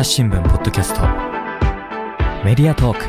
[0.00, 1.02] 朝日新聞ポッドキャスト。
[2.42, 3.04] メディアトーク。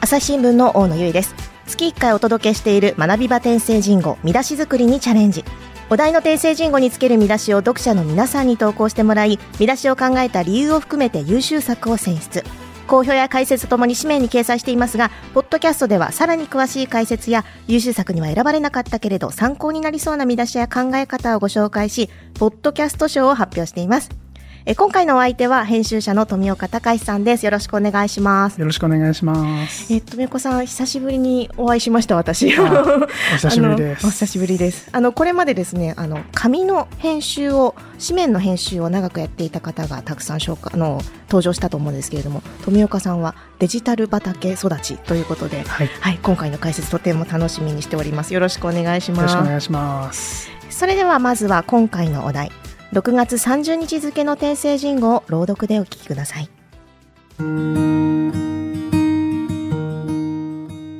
[0.00, 1.34] 朝日新聞の大野由依です。
[1.66, 5.44] 月1回お届けしている学び場転生人語見出し作りにチャレンジ。
[5.90, 12.44] お題の訂正人語につける見出しを読者の皆さんに投稿してもらい見出しを考えた理由を含めて優秀作を選出。
[12.88, 24.27] 好評や解説ともに紙面に掲載していますがポッドキャストではさらに詳しい解説や優秀作には選ばれなかったけれど参考になりそうな見出しや考え方をご紹介しポッドキャスト賞を発表しています。
[24.66, 27.44] え今回のお相手は編集者の富岡隆さんです。
[27.44, 28.58] よろしくお願いします。
[28.58, 29.92] よろしくお願いします。
[29.92, 32.54] え富岡さん久しぶりにお会いしました私。
[32.54, 34.06] あお久しぶりです。
[34.06, 34.88] お久しぶりです。
[34.92, 45.86] あのこれまでですねあの紙の編集を紙面の編集を長くやっていた方がたくさん紹介あの登場したと思うんですけれども富岡さんはデジタル畑育ちということで、はい。
[45.86, 48.34] よはい、今回の解説とても楽しみにしております。
[48.34, 49.22] よろしくお願いします。
[49.22, 50.50] ろしくお願いします。
[50.70, 52.52] それではまずは今回のお題
[52.92, 56.48] 6月30日付の訂正人語を朗読でお聞きください。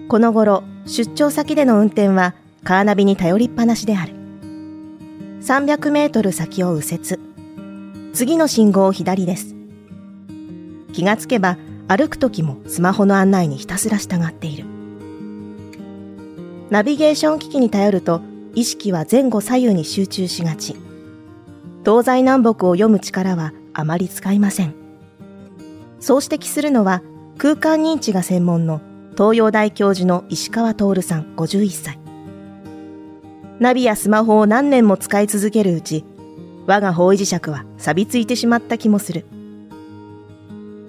[0.08, 4.12] この頃出張先での運転はカーナビに頼りっぱなしである。
[5.42, 7.18] 300メートル先を右折。
[8.12, 9.54] 次の信号を左です。
[10.92, 14.66] 気がつけば歩く時もスマホの案内にひたすら従っている。
[16.68, 18.20] ナビゲーション機器に頼ると
[18.54, 20.76] 意識は前後左右に集中しがち。
[21.84, 24.74] 東西南北を読む力はあまり使いません。
[26.00, 27.02] そう指摘するのは
[27.38, 28.80] 空間認知が専門の
[29.16, 31.98] 東洋大教授の石川徹さん51歳。
[33.58, 36.04] ナビやスマホを何年も使い続けるうち
[36.66, 39.24] 我が方位磁石は錆びついてしまった気もする。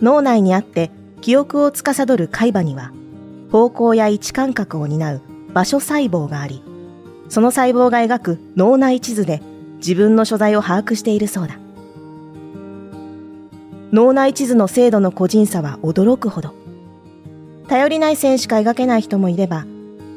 [0.02, 2.92] 脳内にあって記憶を司る海馬には
[3.52, 5.22] 方向や位置感覚を担う
[5.54, 6.64] 場所細胞があり
[7.28, 9.42] その細胞が描く脳内地図で
[9.80, 11.58] 自分の所在を把握しているそうだ。
[13.92, 16.54] 脳内地図の精度の個人差は驚くほど。
[17.68, 19.66] 頼りない線しか描けない人もいれば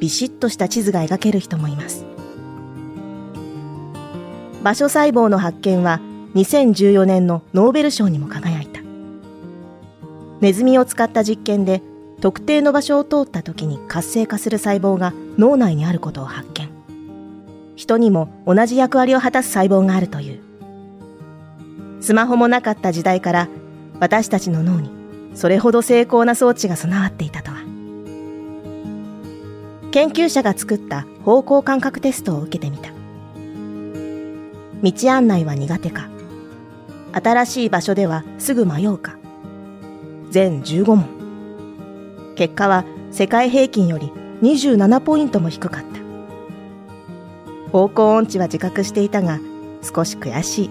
[0.01, 2.05] ビシッとした地図が描ける人もいます。
[4.63, 6.01] 場所細胞の発見は
[6.35, 8.81] 2014年のノーベル賞にも輝いた。
[10.41, 11.83] ネズミを使った実験で
[12.21, 16.72] 特定の場所を通った時に活性化する細胞が脳内にあることを発見。
[17.77, 20.41] 人にも同じ役割を果たす細胞があるという。
[22.01, 23.49] スマホもなかった時代から
[24.01, 24.91] 私たちの脳に
[25.35, 27.59] それほど精巧な装置が備わっていたとは。
[29.93, 32.91] 研究者が作った方向感覚テストを受けてみた。
[34.83, 36.09] 道案内は苦手か。
[37.13, 39.17] 新しい場所ではすぐ迷うか。
[40.31, 41.05] 全15問。
[42.37, 44.11] 結果は世界平均より
[44.43, 46.02] 27ポイントも低かった。
[47.73, 49.41] 方向音痴は自覚していたが
[49.83, 50.71] 少し悔しい。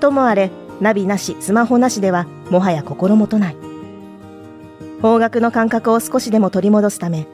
[0.00, 3.56] ともあれナビなしスマホなしではもはや心もとない。
[5.00, 7.26] 方角の感覚を少しでも取り戻すため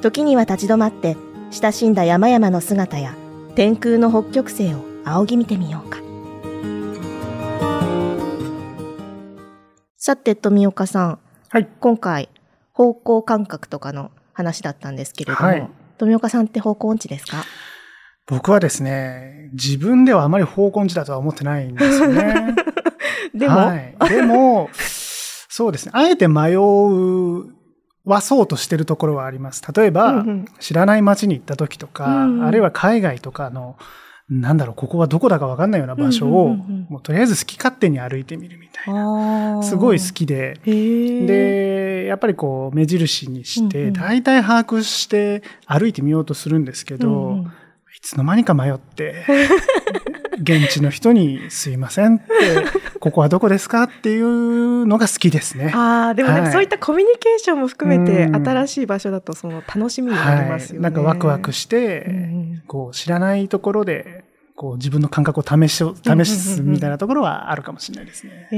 [0.00, 1.16] 時には立ち止まって
[1.50, 3.14] 親しんだ山々の姿や
[3.54, 5.98] 天空の北極星を仰ぎ見てみようか。
[9.96, 11.18] さて富岡さん。
[11.48, 11.68] はい。
[11.80, 12.28] 今回
[12.72, 15.68] 方向感覚とかの話だったんですけれども、はい。
[15.98, 17.44] 富岡さんって方向音痴ですか？
[18.26, 22.54] 僕はですね、自分ではあまり方向音痴だとは思ってないんですよね。
[23.34, 23.94] でも、はい。
[24.08, 25.92] でも、そうですね。
[25.94, 27.54] あえて迷う、
[28.04, 29.62] はそうとしてるところはあります。
[29.74, 33.76] 例えば、うんうん知らない街に行った時とか、うんうんああるいは海外とかの、
[34.28, 36.56] なんだろう、ここがどこだかわかんないような場所を、
[36.88, 39.62] もうとりあえず好き勝手に歩いてみるみたいな。
[39.62, 47.48] すごい好きで、で、やっぱりこう、目印にして、うんうん大体把握して歩いてみようとするんですけど、うんうんい
[48.06, 49.24] つの間にか迷って、
[50.40, 52.24] 現地の人にすいませんって、
[53.00, 55.72] ここはどこですかっていうのが好きですね。
[55.74, 60.82] ああ、でもなんかはいそういったコミュニケーションも含めて、うん新しい場所だとその楽しみになりますよね。
[60.82, 64.24] なんかワクワクして、うんうんこう、知らないところで、
[64.56, 68.48] こう、自分の感覚を試し、試すみたいなところはあるかもしれないですね。
[68.50, 68.56] え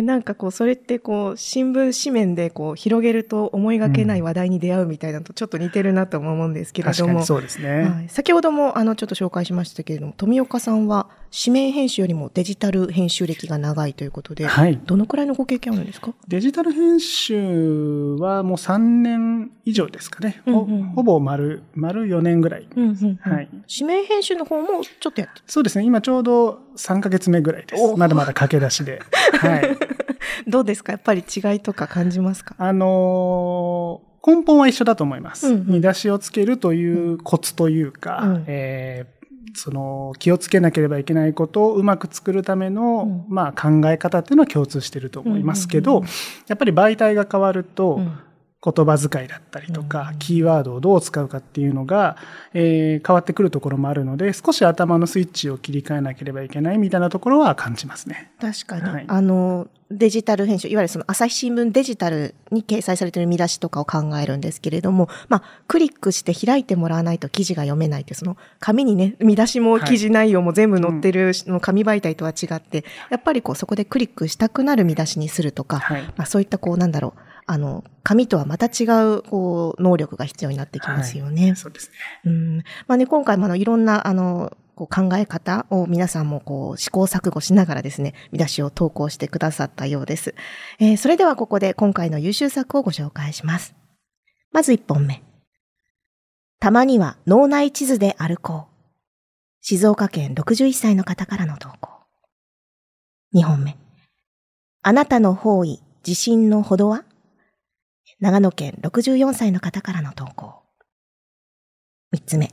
[0.00, 6.96] ー、なんかこう、それってこう、新聞紙面でこう、広げると思いがけない話題に出会うみたいなのとちょっと似てるなとも思うんですけれども。
[6.96, 7.82] 確かにそうですね。
[7.82, 14.78] はい、先ほどもあのちょっと紹介しましたけれども、富岡さんは紙面編集よりもデジタル編集歴が長いということで、はい。
[14.84, 16.14] どのくらいのご経験あるんですか？
[16.28, 20.40] デジタル編集はもう3年以上ですかね。
[20.44, 22.68] ほうんうんほぼ丸、丸4年ぐらい。
[22.74, 23.48] うんうんうんはい。
[23.78, 25.42] 紙面編集の方もちょっとやって？
[25.46, 25.84] そうですね。
[25.84, 27.96] 今ちょうど3ヶ月目ぐらいですお。
[27.96, 29.02] まだまだ駆け出しで。
[29.32, 29.76] はい。
[30.48, 30.92] どうですか？
[30.92, 32.54] やっぱり違いとか感じますか？
[32.58, 35.46] あのー根本は一緒だと思います。
[35.46, 39.15] うんうん見出しをつけるというコツというか、うんえー
[39.56, 43.34] その気をつけなければいけないことをうまく作るための、うん。
[43.34, 46.02] まあ考え方っていうのは共通してると思いますけど
[46.46, 48.18] やっぱり媒体が変わると、うん
[48.72, 52.16] 言葉遣いだったりとか、うんキーワードをどう使うかっていうのが、
[52.52, 58.32] えー変わってくるところもあるので、少し頭のスイッチを切り替えなければいけないみたいなところは感じますね。
[58.40, 76.02] 確かに、はいあの、デジタル編集、いわゆるその朝日新聞デジタルに掲載されている見出しとかを考えるんですけれども、まあ、クリックして開いてもらわないと記事が読めないっていう、その紙にね、見出しもはい記事内容も全部載ってるの紙媒体とは違って、やっぱりこうそこでクリックしたくなる見出しにするとか、はい。
[76.16, 81.54] まあ、そういったこうなんだろう、あの、紙とはまた違う、こう、能力が必要になってきますよね。
[81.54, 81.94] そうですね。
[82.24, 82.56] うん。
[82.88, 90.34] まあね、今回もあの、いろんな、あの、こう考え方を皆さんもこう試行錯誤しながらですね、見出しを投稿してくださったようです。
[90.78, 93.74] えーそれではここで今回の優秀作をご紹介します。
[94.52, 95.22] まず1本目。
[96.60, 98.76] たまには脳内地図で歩こう。
[99.62, 101.90] 静岡県61歳の方からの投稿。
[103.34, 103.78] 2本目。
[104.82, 107.02] あなたの方位、地震のほどは？
[108.18, 110.62] 長野県64歳の方からの投稿。
[112.14, 112.50] 3つ目。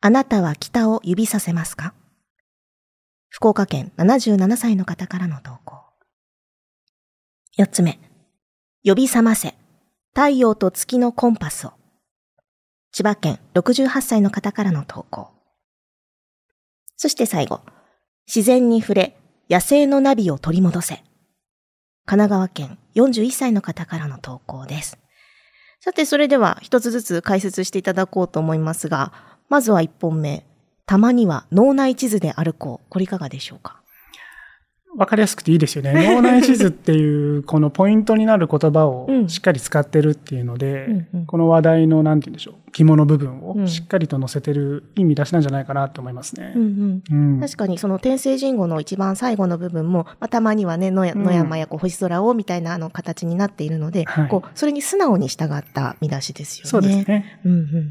[0.00, 1.94] あなたは北を指させますか？
[3.28, 5.76] 福岡県77歳の方からの投稿。
[7.58, 8.00] 4つ目。
[8.84, 9.54] 呼び覚ませ。
[10.14, 11.72] 太陽と月のコンパスを。
[12.90, 15.30] 千葉県68歳の方からの投稿。
[16.96, 17.60] そして最後。
[18.26, 19.16] 自然に触れ、
[19.48, 21.04] 野生のナビを取り戻せ。
[22.10, 24.98] 神奈川県41歳の方からの投稿です。
[25.78, 29.12] さて、それでは一つずつ解説していただこうと思いますが、
[29.48, 30.44] まずは一本目。
[30.86, 32.90] たまには脳内地図で歩こう。
[32.90, 33.79] これいかがでしょうか？
[34.96, 35.92] わかりやすくていいですよね。
[36.14, 46.52] 脳内地図っていう、このポイントになる言葉をうんしっかり使ってるっていうので、うんうんこの話題の、なんて言うんでしょう、肝の部分うんをしっかりと載せてるいい見出しなんじゃないかなと思いますね。
[46.56, 56.68] うんうん確かにその天聖人語の一番最後の部分も、まあ、たまにはね、野山やこう星空をみたいなあの形になっているので、はいこうそれに素直に従った見出しですよね。
[56.68, 57.40] そうですね。
[57.44, 57.90] うんうんうん。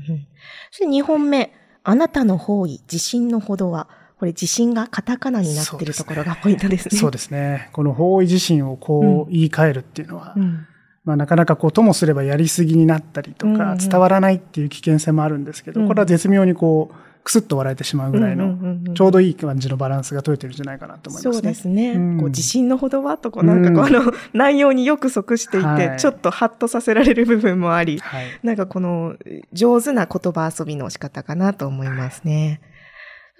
[0.71, 1.53] そして2本目、
[1.83, 3.87] あなたの方位、自信のほどは、
[4.19, 6.99] これ自信がカタカナになっているところがポイントですね。
[6.99, 7.69] そうですね。
[7.71, 10.67] この方位自身をこう言い換えるっていうのは、うん
[11.05, 21.33] まあ、なかなかこうともすればやりすぎになったりとうんうん、か伝わらないっていう危険性もあるんですけど、うんこれは絶妙にこう、くすっと笑えてしまうぐらいの、うんうんうんうんちょうどいい感じのバランスが取れてるんじゃないかなと思いますね。
[21.33, 21.91] そうですね。
[21.91, 28.25] うんこう自信のほどはとこうなんかこう、うんあの内容によく即していて、はいちょっとハッとさせられる部分もあり、はい。
[28.43, 29.15] なんかこの
[29.53, 32.61] 上手な言葉遊びの仕方かなと思いますね。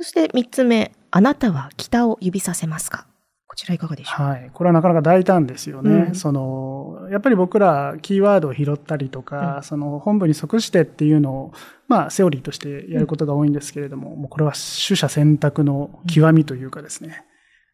[0.02, 3.06] そして三つ目、あなたは北を指させますか？
[3.48, 4.24] こちらいかがでしょう？
[4.24, 4.50] はい。
[4.54, 5.92] これはなかなか大胆ですよね。
[5.92, 6.16] うん。
[6.16, 9.64] その、やっぱり僕らキーワードを拾ったりとか、うん。
[9.64, 11.54] その本部に即してっていうのを、
[11.90, 17.26] まあセオリーとしてやることが多いんですけれども、もうこれは取捨選択の極みというかですね、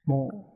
[0.05, 0.54] もう、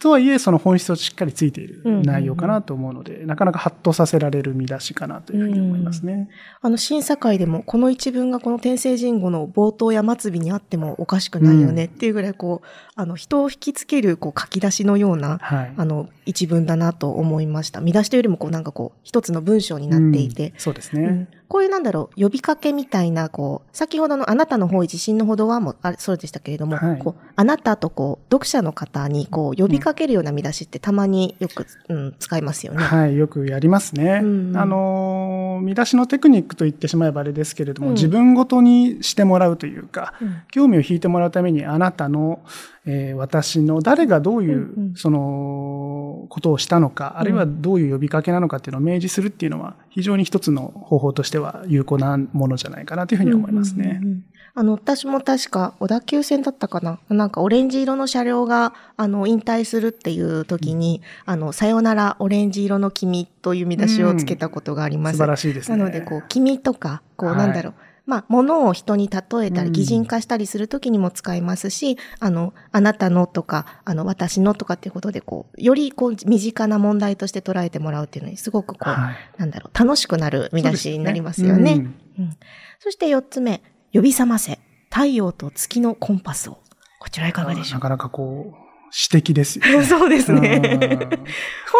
[0.00, 6.28] とはいえその本質をしっかりついている内容かなと思うので、なかなかハッとさせられる見出しかなというふうに思いますね。
[6.60, 15.72] あの、審査会でも、この一文がこの天聖人語の冒頭や末尾にあってもおかしくないよねっていうぐらい、こう、あの、人を引きつける、こう、書き出しのような、はい。
[15.76, 17.80] あの、一文だなと思いました。
[17.80, 21.28] 見出しというよりも、こう、なんかこう、一つの文章になっていてうん、そうですね。
[21.54, 26.98] うんこういうなんだろう、呼びかけみたいな、こう、先ほどのあなたの方位自信のほどはもう、あそうでしたけれども、はい。
[27.00, 32.84] こう、あなたとこう、読者の方に、こう、呼びかけるような見出しってたまによく、うん、使いますよね。
[32.84, 34.20] はい、よくやりますね。
[34.22, 34.56] うん。
[34.56, 37.94] あのー、見出しのテクニックと言ってしまえばあれですけれども、うん。
[37.94, 40.42] 自分ごとにしてもらうというか、うん。
[40.52, 42.42] 興味を引いてもらうためにあなたの、
[42.86, 44.94] えー私の誰がどういう、うんうん。
[44.94, 54.06] その、ことをしたのか、あるいはどういう呼びかけなのかっていうのを明示するっていうのは、非常に一つの方法としては有効なものじゃないかなというふうに思いますねうん。
[54.06, 65.16] うんうんあの、私も確か、小田急線だったかななんか、オレンジ色の車両が、あの、引退するっていう時に、あの、さよならオレンジ色の君という見出しをつけたことがあります。
[65.16, 65.78] 素晴らしいですね。
[65.78, 67.74] なので、こう、君とか、こう、はいなんだろう。
[68.10, 69.72] まあ、物を人に例えたり、うん。
[69.72, 79.14] 擬人化したりするときにも使いますし、あの、あなたのとか、あの、私のとかっていうことで、こう、より、こう、身近な問題として捉えてもらうっていうのに、すごくこう、はい。
[79.38, 81.74] なんだろう、楽しくなる見出しになりますよね。
[81.74, 81.82] そう
[82.26, 82.36] ん
[82.80, 83.62] そして四つ目、
[83.92, 84.58] 呼び覚ませ、
[84.90, 86.58] 太陽と月のコンパスを。
[86.98, 87.78] こちらいかがでしょう？
[87.78, 89.84] なかなかこう、指摘ですよね。
[89.86, 91.08] そうですうんね。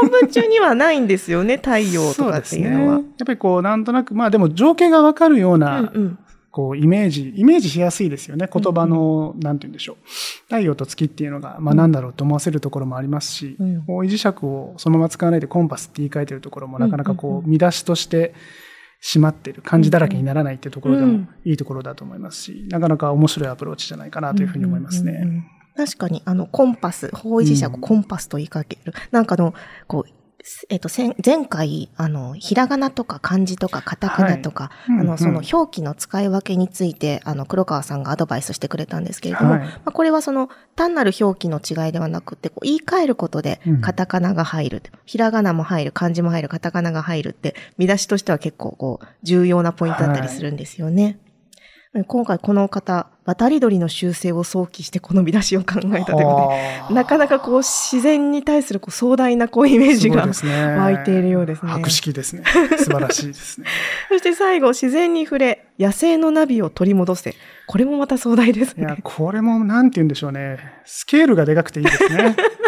[0.01, 2.99] 本文中にはないんですよね、 太陽とかっていうのは。
[2.99, 3.05] ね。
[3.19, 6.19] やっぱりこう、なんとなく、まあでも情景がわかるよううんな、うん
[6.53, 8.49] こう、イメージ、イメージしやすいですよね。
[8.53, 9.97] 言葉の、なんて言うんでしょう。
[10.49, 18.35] 太陽と月っていうのが、まあなんだろうと思わせるところもありますし、うんこう、維持尺をそのまま使わないでコンパスって言い換えてるところもなかなかうんうんうこう、見出しとして、
[19.03, 25.13] 締まってる、漢字だらけにならないっていうところでもうんいいところだと思いますし、なかなか面白いアプローチじゃないかなというふうに思いますね。
[25.13, 25.45] うんうんうん
[25.77, 27.81] 確かに、あの、コンパス、方位磁石をうん。
[27.81, 28.93] コンパスと言いかける。
[29.11, 29.55] なんかあの、
[29.87, 30.11] こう、
[30.69, 39.61] えっと、せん前回、あの、ひらがなとか漢字とかカタカナとか、あの、うんうんその表記の使い分けについて、あの、黒川さんがアドバイスしてくれたんですけれども、はい。
[39.61, 51.19] まあ、これはその、単なる表記の違いではなくて、こう言い換えることでうん、カタカナが入る、ひらがなも入る、漢字も入る、カタカナが入るって、見出しとしては結構、こう、重要なポイントだったりするんですよね。
[52.07, 62.45] 今回この方、渡り鳥の習性を想起してこの見出しを考えたということで、はあなかなかこう自然に対するこう壮大なこうイメージが、湧いているようですね博識ですね。
[62.79, 63.67] 素晴らしいですね。
[64.09, 67.35] そして最後、自然に触れ、野生のナビを取り戻せ。
[67.67, 68.99] これもまた壮大ですいや、ね。
[69.03, 70.59] これもなんて言うんでしょうね。
[70.85, 72.37] スケールがでかくていいですね。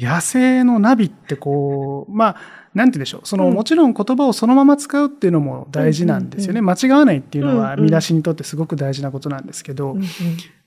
[0.00, 2.36] 野生のナビってこう、まあ、
[2.74, 3.20] なんて言うんでしょう。
[3.24, 6.60] その、うんもちろん言葉をそのまま使うっていうのも大事なんですよね。
[6.60, 10.06] 間違わないっていうのはうんうん見出しにとってすごく大事なことなんですけど、うんうん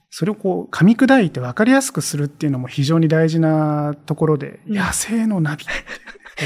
[0.10, 5.74] それをこう、噛み砕いて分かりやすくするっていうのも非常に大事なところで、うん野生のナビって。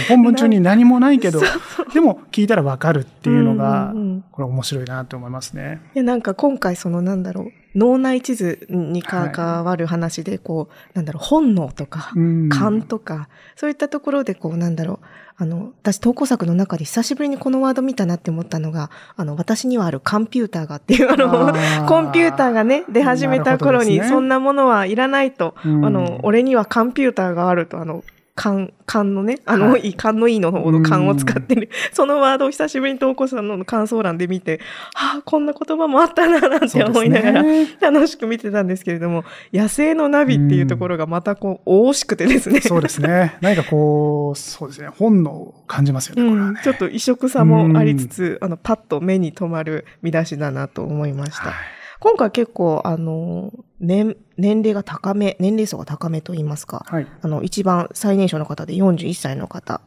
[0.08, 1.42] 本文中に何もないけど、
[1.94, 5.82] でも聞いたら分かるっていうのがうんうんうん、これ面白いなと思いますね。
[5.94, 12.50] いや、なんか今回そのなんだろう、脳内地図に関わる話で、こう、なんだろう、本能とか、うん。
[12.50, 15.06] 勘とか、そういったところでこう、なんだろう、
[15.38, 21.54] あの、私投稿作の中で久しぶりにこのワード見たなって思ったのが、あの、私にはあるコンピューターがっていう、あの、
[21.88, 25.86] コンピューターがね、出始めた頃に、そんなものはいらないと、うん。
[25.86, 28.04] あの、俺にはコンピューターがあると、あの、
[28.36, 34.60] 勘、勘のね、あの、はい勘のいいの方の勘を使ってる、 そのワードを久しぶりに投稿さんの感想欄で見て、
[34.94, 37.44] はあ、こんな言葉もあったな、なんて思いながら、
[37.82, 42.62] 楽しく見てたんですけれども、野生のナビっていうところがまたこう、惜しくてですね。
[42.62, 43.38] そうですね。
[43.42, 44.88] 何かこう、そうですね。
[44.88, 46.62] 本能を感じますよね、これうん、はね。
[46.64, 51.50] ちょっと異色さもありつつ、あの、パッと目に留まる見出しだなと思いました。
[51.50, 57.08] はい今回結構、あの、年、年齢が高め、年齢層が高めと言いますか、はい。
[57.22, 59.82] あの、一番最年少の方で41歳の方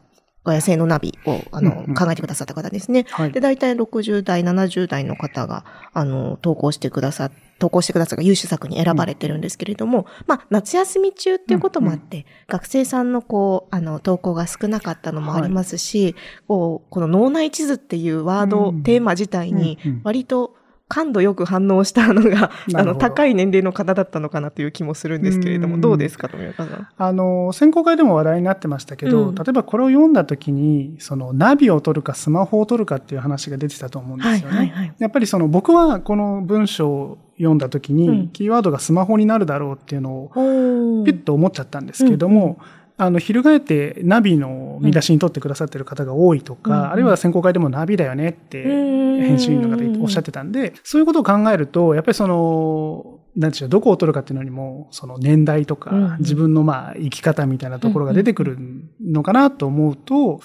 [0.45, 1.93] が野生のナビを、あの、うんうん。
[1.93, 3.05] 考えてくださった方ですね。
[3.09, 3.33] はい。
[3.33, 16.15] で、大体60代、70代の方が、あの、投稿してくださ、投稿してくださった優秀作に選ばれてるんですけれども、まあ、夏休み中っていうこともあって、学生さんのこう、あの、投稿が少なかったのもありますし、
[16.47, 18.83] こう、この脳内地図っていうワード、うん。
[18.83, 20.55] テーマ自体にうんうん、割と、
[20.87, 25.81] 感度よく反応したのが、 あの、高い年齢の方だったのかなという気もするんですけれども、うん。
[25.81, 26.87] どうですか、富岡さん？
[26.95, 29.35] あの、選考会でも話題になってましたけど、うん。
[29.35, 34.57] 例えばこれを読んだ時に、そのナビを取るかスマホを取るかっていう話が出てたと思うんですよね。
[34.57, 34.93] はいはいはい。
[34.99, 38.27] やっぱりその僕はこの文章を読んだ時に、うん。
[38.29, 42.59] キーワードがスマホになるだろうっていうのをおピュッと思っちゃったんですけども、
[42.97, 58.57] あの、翻ってナビの見出しに取ってくださってる方が多いとか、うんあるいは選考会でもナビだよねってうん編集員の方おっしゃってたんで、そういうことを考えると、やっぱりその、なんでしょう、どこを取るかっていうのにも、その年代とか、うん自分のまあ生き方みたいなところが出てくる
[59.01, 60.39] のかなと思うと、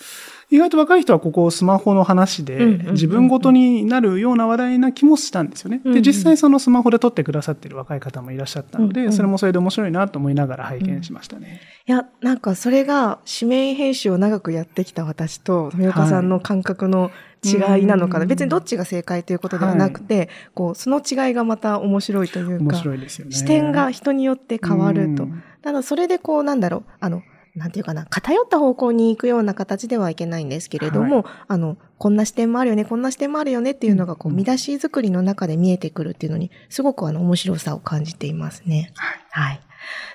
[0.50, 2.58] 意外と若い人はここスマホの話で
[2.90, 5.80] 自分ごとになるような話題な気もしたんですよね。
[5.84, 11.60] で、実際そのスマホで撮ってくださってる若い方もいらっしゃったので、それもそれで面白いなと思いながら拝見しましたね。
[11.86, 17.12] いや、なんかそれが指名編集を長くやってきた私と富岡さんの感覚の
[17.44, 18.22] 違いなのかな？
[18.22, 23.08] うん別にどっちが正解ということではなくて、こう、その違いがまた面白いという面か、ね。
[23.08, 25.24] 視点が人によって変わると。
[25.24, 27.22] うんただそれでこう、なんだろう、あの、
[27.54, 38.92] なんていうかな、偏った方向に行くような形ではいけないんですけれども、あの、こんな視点もあるよね、こんな視点もあるよねっていうのが、こう、うん見出し作りの中で見えてくるっていうのに、すごくあの、面白さを感じていますね。
[38.96, 39.60] はいはい。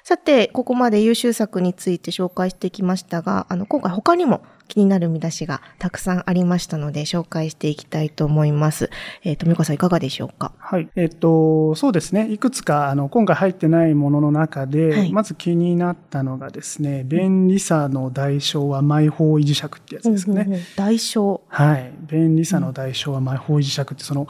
[0.04, 8.90] さて、ここまで優秀作について紹介してきましたが、あの、今回他にも気になる見出しがたくさんありましたので、紹介していきたいと思います。
[9.24, 10.54] えっ、と、み岡さんいかがでしょうか？
[10.58, 10.90] はい。
[10.96, 12.32] えっと、そうですね。
[12.32, 20.42] いくつか、あの、今回入ってないものの中で、はいまず気になったのがですね、便利さの代償はマイ方位磁石ってやつですね。
[20.48, 21.42] うんうんうん代償。
[21.48, 21.94] はい。
[22.02, 24.28] 便利さの代償はマイ方位磁石って、その、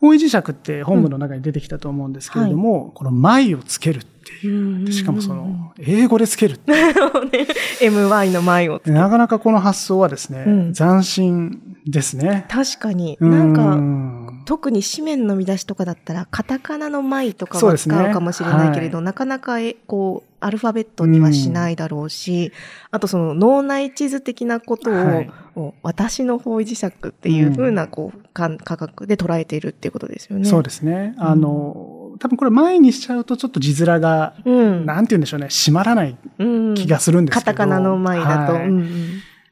[0.00, 4.04] 方位磁石って本文の中に出てきたと思うんですけれども、この舞をつけるっ
[4.40, 4.92] ていう。
[4.92, 6.94] しかもその、英語でつけるっていう。
[7.30, 7.46] ね
[7.80, 8.80] MY の前を。
[8.84, 12.46] でなかなかこの発想はですね、うん斬新ですね。
[12.48, 13.16] 確かに。
[13.20, 22.52] なんうか、ん特に紙面の見出しとかだったら、カタカナの前とかは使うかもしれないけれど、はなかなかえ、こう、アルファベットにはしないだろうし、
[22.90, 25.30] あとその脳内地図的なことを、はい
[25.82, 30.46] 私の方位磁石っていう風な、こう、感価格で捉えているっていうことですよね。
[30.46, 31.14] そうですね。
[31.16, 34.86] あの、多分これ前にしちゃうとちょっと字面が、うん。
[34.86, 36.74] なんて言うんでしょうね、閉まらないうん。
[36.74, 37.44] 気がするんですけど。
[37.44, 38.54] カタカナの前だと。
[38.54, 38.68] はい。
[38.68, 38.88] うんうん。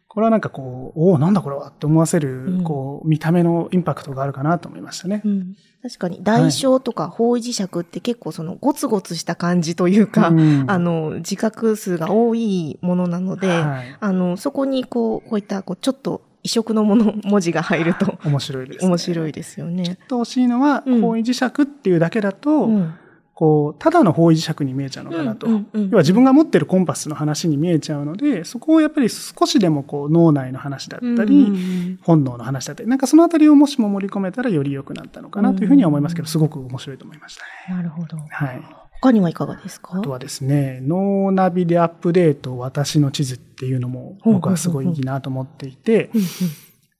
[0.08, 2.64] これはなんかこう、おお、なんだこれはって思わせる、うん。
[2.64, 5.22] こう、見た目のインパクトがあるかなと思いましたね。
[5.24, 5.56] うん。
[5.82, 10.64] 確かに、代償とか方位磁石って結構そのゴツゴツした感じというか、うん。
[10.68, 13.96] あの、自覚数が多いものなので、はい。
[14.00, 18.88] あの、そこにこう、こういった、こう、ちょっと異色のもの、文字が入ると 面白いです、ね。
[18.88, 19.98] 面白いですよね。
[20.08, 22.94] と欲しいのは、うん方位磁石っていうだけだと、うん
[23.34, 25.46] こう、ただの方位磁石に見えちゃうのかなと。
[25.46, 37.76] うんうんうん要は自分が持ってるコンパスの話に見えちゃうので、そこをやっぱり少しでもこう脳内の話だったり、うんうん本能の話だったり、なんかそのあたりをもしも盛り込めたらより良くなったのかなというふうには思いますけど、すごく面白いと思いましたね。
[37.76, 38.16] なるほど。
[38.16, 38.62] はい。
[39.02, 39.98] 他にはいかがですか？
[39.98, 46.10] あとはですね、ノーナビでアップデート私の地図っていうのも僕はすごいいいなと思っていて、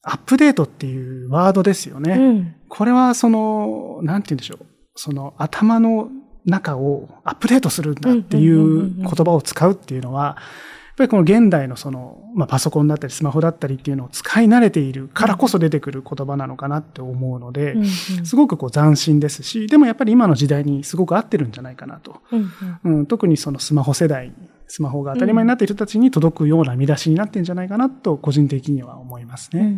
[0.02, 2.14] アップデートっていうワードですよね。
[2.14, 4.66] うんうんこれはその、なんて言うんでしょう。
[4.96, 6.08] その頭の
[6.46, 10.38] 中をアップデートするんだっていう言葉を使うっていうのは、
[10.96, 17.86] ぱりこの現代のその、まあ、パソコンだったりスマホだったりっていうのを使い慣れているからこそ出てくる言葉なのかなって思うので、うんうん
[18.24, 22.20] すごくこう斬新ですし、でもやっぱり今の時代にすごく合ってるんじゃないかなと。
[22.30, 22.52] うん
[22.84, 24.32] うんうん、特にそのスマホ世代、
[24.68, 29.72] スマホが当たり前になっている人たちに届くような見出しになってるんじゃないかなと、個人的には思いますうんうんうね。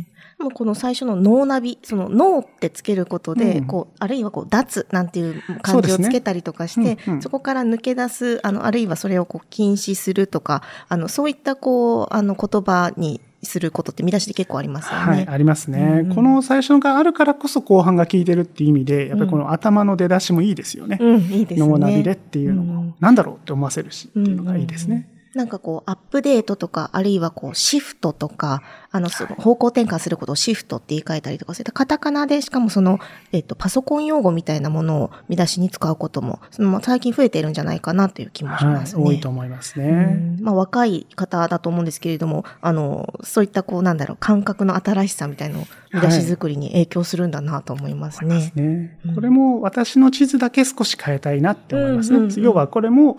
[0.00, 0.06] ん
[0.38, 3.66] もうこの最初の脳ナビ、その脳ってつけることで、うん。
[3.66, 6.08] こう、あるいはこう、脱なんていう漢字そうですね。
[6.08, 7.22] をつけたりとかして、そうんうん。
[7.22, 15.04] こから抜け出す、あの、あるいはそれをこう、禁止するとか、あの、そういったこう、あの、言葉にすることって見出しで結構ありますよね。
[15.06, 16.14] はい、ありますね、うんうん。
[16.14, 20.98] この最初があるからこそ後半が効いてるっていう意味で、やっぱりこの頭の出だしもいいですよね。
[21.00, 21.68] うん、いいですね。
[21.68, 22.94] ノーナビでっていうのも、うん。
[23.00, 25.08] なんだろうって思わせるしっていうのがいいですね。
[25.34, 33.00] なんかこう、アップデートとか、あるいはこう、シフトとか、あの、その方向転換することをシフトって言い換えたりとか、そういったカタカナで、しかもその、
[33.32, 39.04] えっと、パソコン用語みたいなものを見出しに使うことも、そのまあ最近増えているんじゃないかなという気もしはい、ますね。
[39.04, 39.90] 多いと思いますうね。
[39.90, 48.52] んまあ、若い方だと思うんですけれども、あの、そういったこう、なんだろう、感覚の新しさみたいなのを見出し作りに影響するんだなと思いますね。
[48.54, 52.18] ねうんこれも私の地図だけ少し変えたいなって思いますね。
[52.18, 53.16] うんうんうん要はこれも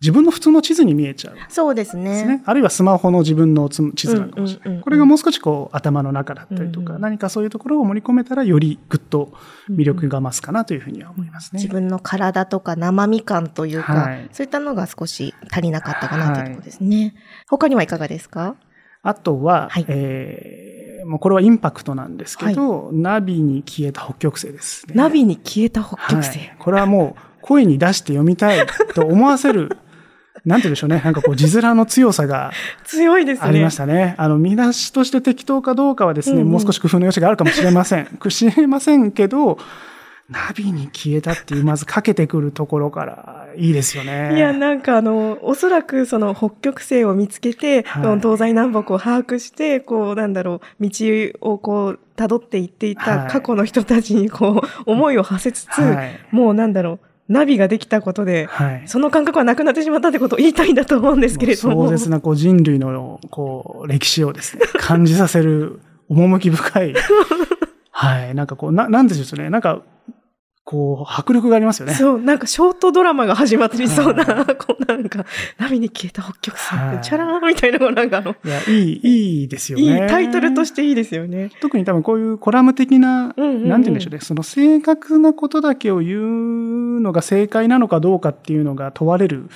[0.00, 1.34] 自分の普通の地図に見えちゃう。
[1.50, 2.24] そうですね。
[2.24, 2.42] ね。
[2.46, 4.82] あるいはスマホの自分のつ地図なのかもしれうんうんうんうなんい。
[4.82, 9.32] これがもう少しこう頭の中だったりとか、うんうん何かそういうところを盛り込めたらよりぐっと
[9.70, 11.60] 魅力が増すかなというふうには思いますね。
[11.62, 17.14] 自分の体とか生身感というか、はいそういったのが少し足りなかったかなというところですね。
[17.48, 18.56] 他にはいかがですか？
[19.02, 24.92] あとは、はいえーもうこれはインパクトなんですけど、ナビに消えた北極星ですね。
[24.94, 26.38] ナビに消えた北極星。
[26.38, 29.78] はいこれはもう声に出して読みたいと思わせる、
[30.44, 31.00] なんて言うんでしょうね。
[31.04, 32.52] なんかこう字面の強さが
[32.84, 33.48] 強いですね。
[33.48, 34.14] ありましたね。
[34.18, 38.06] あの、見出しとして適当かどうかはですね、うんうんもう少し工夫の余地があるかもしれません。
[38.18, 39.58] くしれませんけど、
[40.30, 44.36] ナビに消えたっていう、まずかけてくるところから、いいですよね。
[44.36, 50.90] いや、なんかあの、おそらくその北極星を見つけて、はい東西南北を把握して、こう、なんだろう、道
[51.40, 56.18] をこう、辿っていっていたはい過去の人たちにこう、思いを馳せつつ、はい。
[56.30, 58.82] もうなんだろう、ナビができたことで、はい。
[58.86, 61.84] その感覚はなくなってしまったってことを言いたいんだと思うんですけれども。
[61.84, 66.94] 壮絶なこう人類のこう歴史をですね、 感じさせる趣深い。
[67.92, 68.34] はい。
[68.34, 69.48] なんかこう、な、なんでしょうね。
[69.48, 69.82] なんか、
[70.70, 71.94] こう、迫力がありますよね。
[71.94, 75.26] そう、なんかショートドラマが始まっていそうな、は こうなんか、
[75.58, 80.06] ナビに消えた北極星はいチャラーンみたいなのがなんかあの、いや、いい、いいですよいいね。
[80.08, 81.50] タイトルとしていいですよね。
[81.60, 84.20] 特に多分こういうコラム的な、うんうんうんなんて言うんでしょうね。
[84.20, 86.18] その正確なことだけを言
[86.98, 89.48] うのが正解なのかどうかっていうのが問われる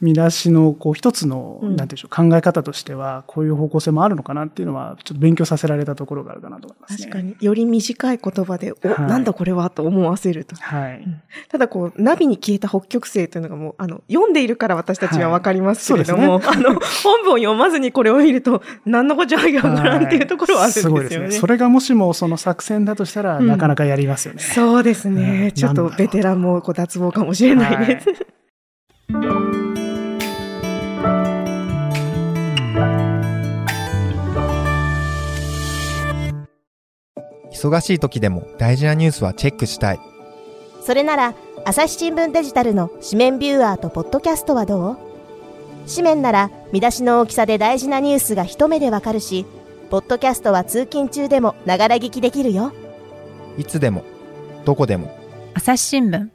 [0.00, 7.08] 見出しの、こう一つの、うんなんて言うんでしょう、考え方としては、こういう方向性もあるのかなっていうのは、ちょっと勉強させられたところがあるかなと思いますね。
[7.08, 7.22] 確か。
[7.22, 10.56] に、より短い言葉で、お、はいなんだこれはと思わせると。
[10.56, 11.06] はい。
[11.48, 20.94] ただこう、ナビに消えた北極星というのがもう、あの、読んでいるから私たちはわかりますけれども、はい あの、本文を読まずにこれを見ると、何のこっちゃわからんっていうところはあるんですよね。
[20.94, 21.30] ごいですね。
[21.32, 24.40] それがもしもその作戦だとしたら、うんなかなかやりますよね。
[24.40, 25.44] そうですね。
[25.44, 28.08] うんちょっとベテランもこう脱帽かもしれないです。
[37.56, 40.15] 忙しい時でも大事なニュースはチェックしたい。
[40.86, 44.96] それなら、朝日新聞デジタルの紙面ビューアーとポッドキャストはどう？
[45.90, 49.46] 紙面なら見出しの大きさで大事なニュースが一目でわかるし、
[49.90, 52.72] ポッドキャストは通勤中でもながら聞きできるよ。
[53.58, 54.04] いつでも、
[54.64, 55.10] どこでも。
[55.54, 56.28] 朝日新聞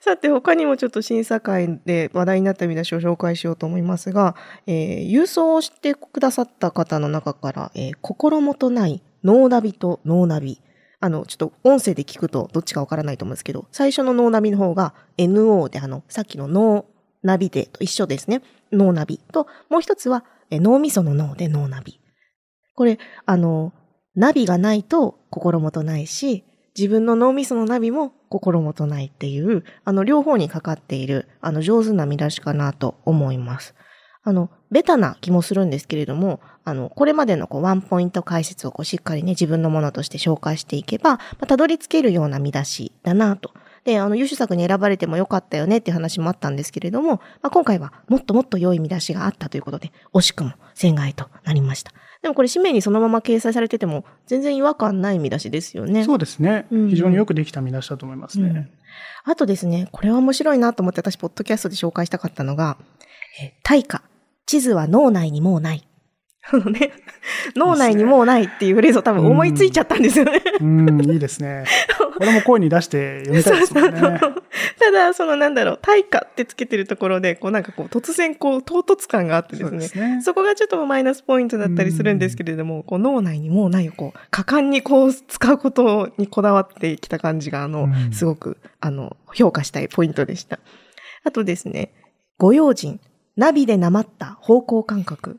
[0.00, 4.36] さて、他にもちょっと審査会で話題になった見出しを紹介しようと思いますが、
[4.68, 10.60] えー郵送をしてくださった方の中から、えー心もとないノーナビとノーナビ。
[11.06, 16.84] あの、ちょっと音声で聞くとどっちかわからないと思うんですけど、最初のノーナビの方が NO で、あの、さっきのノー
[17.22, 18.42] ナビデと一緒ですね。
[18.72, 22.00] ノーナビと、もう一つは脳みその脳で脳ナビ。
[22.74, 23.72] これ、あの、
[24.16, 26.42] ナビがないと心もとないし、
[26.76, 33.76] 自分の脳みそのナビも心もとないっていう、あの、両方にかかっている、あの、上手な見出しかなと思います。
[34.26, 43.52] あの、ベタな気もするんですけれども、あの、これまでのこうワンポイント解説をこうしっかりね、自分のものとして紹介していけば、まあ、たどり着けるような見出しだなと。
[43.84, 51.92] で、あの、優秀作に選ばれてもよかったよねっていう話もあったんですけれども、まあ、今回はもっともっと良い見出しがあったということで、惜しくも戦外となりました。
[52.20, 56.02] でもこれ紙面にそのまま掲載されてても、全然違和感ない見出しですよね。
[56.02, 56.66] そうですね。
[56.72, 58.72] うん非常によくできた見出しだと思いますね。
[59.22, 62.76] あとですね、これは面白いなと思って私、ポッドキャストで紹介したかったのが、
[63.40, 64.02] えー大化。
[64.46, 65.86] 地図は脳内にもうない。
[66.48, 66.92] あのね、
[67.56, 70.40] 脳内にもうないっていうフレーズを多分思いついちゃったんですよね。
[70.60, 71.64] うん、いいですね。
[72.16, 74.20] これも声に出して読みたいですもんね。
[74.78, 79.88] ただ、そのなんだろう、対価ってつけてるところで、こうなんかこう突然こう唐突感があってですね。
[79.88, 80.20] そね。
[80.22, 90.60] そこがちょっとマイナスポイントだったりするんですけれども、こう脳内にもうないをこう、果敢にこう使うことにこだわってきた感じが、あの、うんすごく、あの、評価したいポイントでした。
[91.24, 91.92] あとですね、
[92.38, 93.00] ご用心、
[93.36, 95.38] ナビでなまった方向感覚。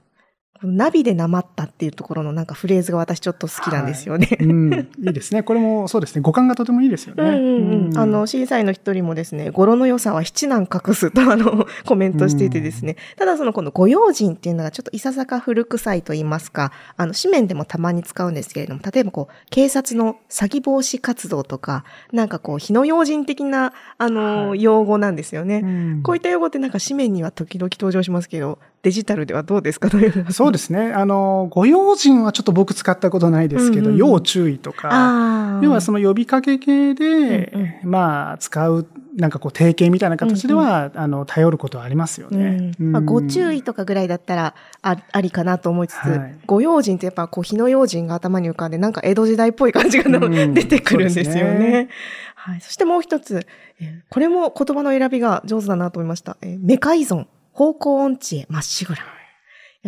[0.63, 4.37] ナビでなまったっていうところのなんかフレーズが私ちょっと好きなんですよね。
[4.39, 5.43] うん、いいですね。
[5.43, 6.21] これもそうですね。
[6.21, 7.23] 五感がとてもいいですよね。
[7.23, 25.61] うんうんうん、あの、審査員の一人もですね、語呂の良さは七難隠すとあの、コメントしていてですね、ただそのこのご用心っていうのがちょっといささか古臭いと言いますか、あの、紙面でもたまに使うんですけれども、例えばこう、警察の詐欺防止活動とか、なんかこう、火の用心的な、あの、はい用語なんですよね。
[25.63, 29.89] うんこういった用語ってなんか紙面には時々登場しますけど、デジタルではどうですか？
[29.89, 30.31] という？
[30.31, 30.93] そうですね。
[30.93, 35.59] あの、ご用心はちょっと僕使ったことないですけど、うんうん要注意とか。
[35.63, 37.51] 要はその呼びかけ系で、
[37.83, 38.85] うんまあ、使う、
[39.15, 42.73] なんかこう、定型みたいな形では、あの、頼ることはありますよね。
[42.79, 43.57] うんまあ、ご注意。
[43.57, 51.89] 意とかぐらいだったらあありかなと思いつつ、はいご用心ってやっぱこう火の用心が頭に浮かんでなんか江戸時代っぽい感じがうん 出てくるんですよねね。
[52.35, 53.47] はい、そしてもう一つ、
[53.79, 56.37] えーこれも言葉の選びが上手だなと思いました。
[56.41, 57.25] えーメカ依存、
[57.57, 59.01] 方向音痴へまっしぐら。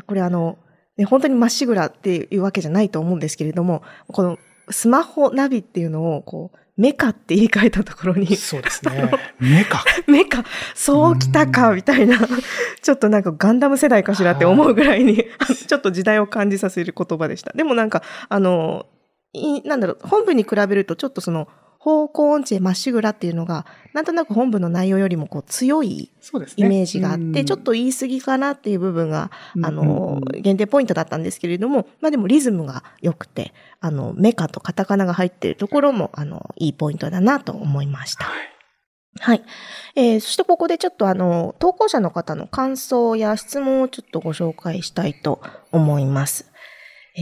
[0.08, 0.58] これあの、
[0.98, 4.40] ね、本当にまっしぐらっていうわけじゃないと思うんですけれども、この
[4.72, 9.12] スマホナビっていうのをこう、メカって言い換えたところに、そうですね。
[9.40, 9.84] 目か。
[10.08, 12.18] メカ、そうきたか、みたいな、
[12.82, 15.26] ちょっとなんかガンダム世代かしらって思うぐらいに、
[15.68, 17.52] ちょっと時代を感じさせる言葉でした。
[17.54, 18.88] でもなんか、あの、
[19.34, 26.12] いなんだろう、本部に比べるとちょっとその、方向音痴へまっしぐらっていうのが、なんとなく本部の内容よりもこう強い。
[26.58, 38.26] イメージがあって、うんちょっと言い過ぎかなっていう部分が、うんあの、限定ポイントだったんですけれども、まあでもリズムが良くて、あの、メカとカタカナが入っているところも、あの、いいポイントだなと思いました。
[39.22, 39.44] はい。
[39.96, 46.52] えーそしてここでちょっとあの、投稿者の方の感想や質問をちょっとご紹介したいと思います。
[47.18, 47.22] え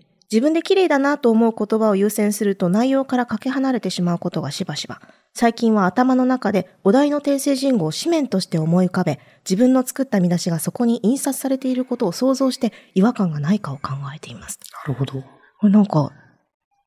[0.00, 5.00] ー自分で綺麗だなと思う言葉を優先すると内容からかけ離れてしまうことがしばしば。
[5.34, 14.60] 最近は頭の中でお題の訂正人語を紙面として思い浮かべ、自分の作った見出しがそこに印刷されていることを想像して違和感がないかを考えています。
[14.86, 15.14] なるほど。
[15.14, 16.12] これなんか、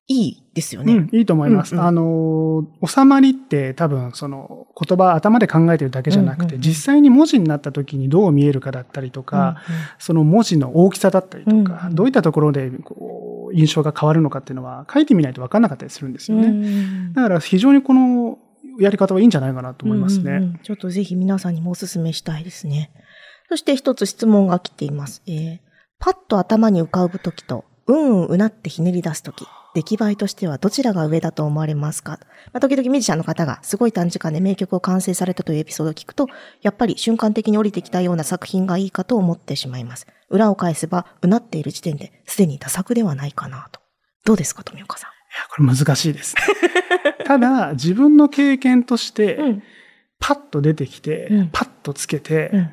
[0.07, 0.93] いいですよね。
[0.93, 1.73] うん、いいと思います。
[1.73, 9.61] うんうんあの、収まりって多分その言葉頭で考えてるだけじゃなくて、うんうんうん実際に文字になった時にどう見えるかだったりとか、
[9.99, 16.47] その文字の大きさだったりとか、うんうんどういったところでこう印象が変わるのかっていうのは書いてみないと分かんなかったりするんですよね。
[16.47, 18.39] うんだから非常にこの
[18.79, 20.31] やり方はいいんじゃないかなと思いますね。
[20.31, 22.91] うんうんうんちょっとぜひ皆さんにもお勧めしたいですね。
[23.49, 25.21] そして一つ質問が来ています。
[25.27, 25.59] えー
[25.99, 32.19] パッと頭に浮かぶときと、うんうんうなってひねり出すとき、出来栄えとしてはどちらが上だと思われますか、
[32.51, 36.27] まあ、時々ミュージシャンの方がすごい短時間で名曲を完成されたというエピソードを聞くと、
[36.61, 40.07] やっぱり瞬間的に降りてきたような作品がいいかと思ってしまいます。
[40.29, 43.79] 裏を返せば、うなっている時点ですでに多作ではないかなと。
[44.25, 45.09] どうですか、富岡さん？
[45.09, 46.35] いやこれ難しいです。
[47.25, 49.63] ただ、自分の経験として、うん
[50.19, 52.69] パッと出てきて、うんパッとつけて、うん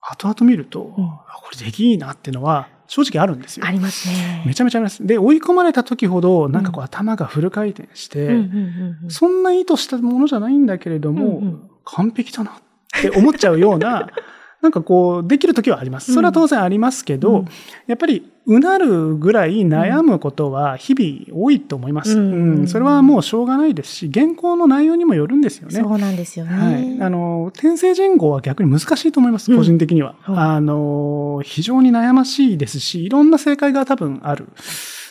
[0.00, 3.66] 後々見ると、うんあこれできいいなっていうのは正直あるんですよ。
[3.66, 4.42] ありますね。
[4.46, 5.06] めちゃめちゃあります。
[5.06, 8.30] で、追い込まれた時ほど、なんかこう頭がフル回転して、
[9.08, 12.54] そんな意図したものじゃないんだけれども、うんうん完璧だなっ
[13.00, 14.08] て思っちゃうような、
[14.62, 16.12] なんかこう、できる時はあります。
[16.12, 17.48] それは当然ありますけど、うん
[17.86, 22.18] やっぱり、うなるぐらい悩むことは日々多いと思います。
[22.18, 25.80] うんうんそれはもうしょうがないですし、原稿の内容にもよるんですよね。
[25.80, 26.52] そうなんですよね。
[26.52, 27.02] はい。
[27.02, 30.14] あの、転生人語は逆に難しいと思います、うん個人的には。
[30.22, 34.48] はいあの、非常に悩ましいですし、いろんな正解が多分ある。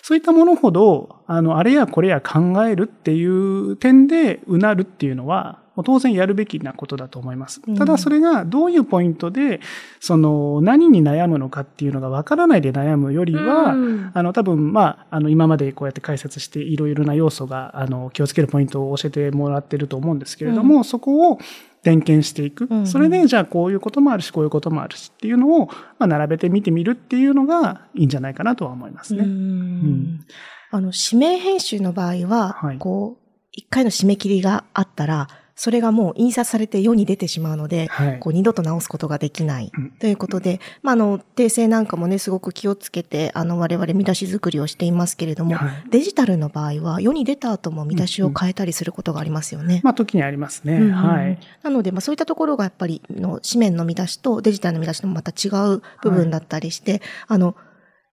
[0.01, 7.61] そういったものほど、あの、あれやこれや考えるっていう点で、うなるっていうのは、当然やるべきなことだと思います。
[7.67, 7.75] うん。
[7.75, 9.59] ただそれがどういうポイントで、
[9.99, 14.11] その何に悩むのかっていうのがわからないで悩むよりは、うん。
[14.13, 21.39] あの、多分、まあ、あの、今までこうやって解説していろいろな要素が、あの、気をつけるポイントを教えてもらってると思うんですけれども、そこを
[21.83, 22.67] 点検していく。
[22.69, 22.87] うん。
[22.87, 25.67] それで、じゃあこういうこともあるし、こういうこともあるしっていうのを、
[25.99, 29.23] まあ、並べてみてみるっていうのがいいんじゃないかなとは思いますね。
[29.23, 29.29] うん。
[29.29, 30.25] ん。
[30.71, 32.77] あの、指名編集の場合は、はい。
[32.79, 38.19] こう、一回の締め切りがあったら、それがもう印刷されて世に出てしまうので、はい。
[38.19, 49.81] こう二度と直すことができないうんということで、まあ、あの、訂正なんかもね、すごく気をつけて、あの、我々見出し作りをしていますけれども、はいデジタルの場合は、世に出た後も見出しを変えたりすることがありますよね。
[49.83, 50.73] まあ、時にありますね。
[50.73, 51.39] うんうんはい。
[51.63, 57.55] なので、まあ、そういったところがやっぱりの紙面の見出しとデジタルの見出しともまた違う部分だったりして、あの、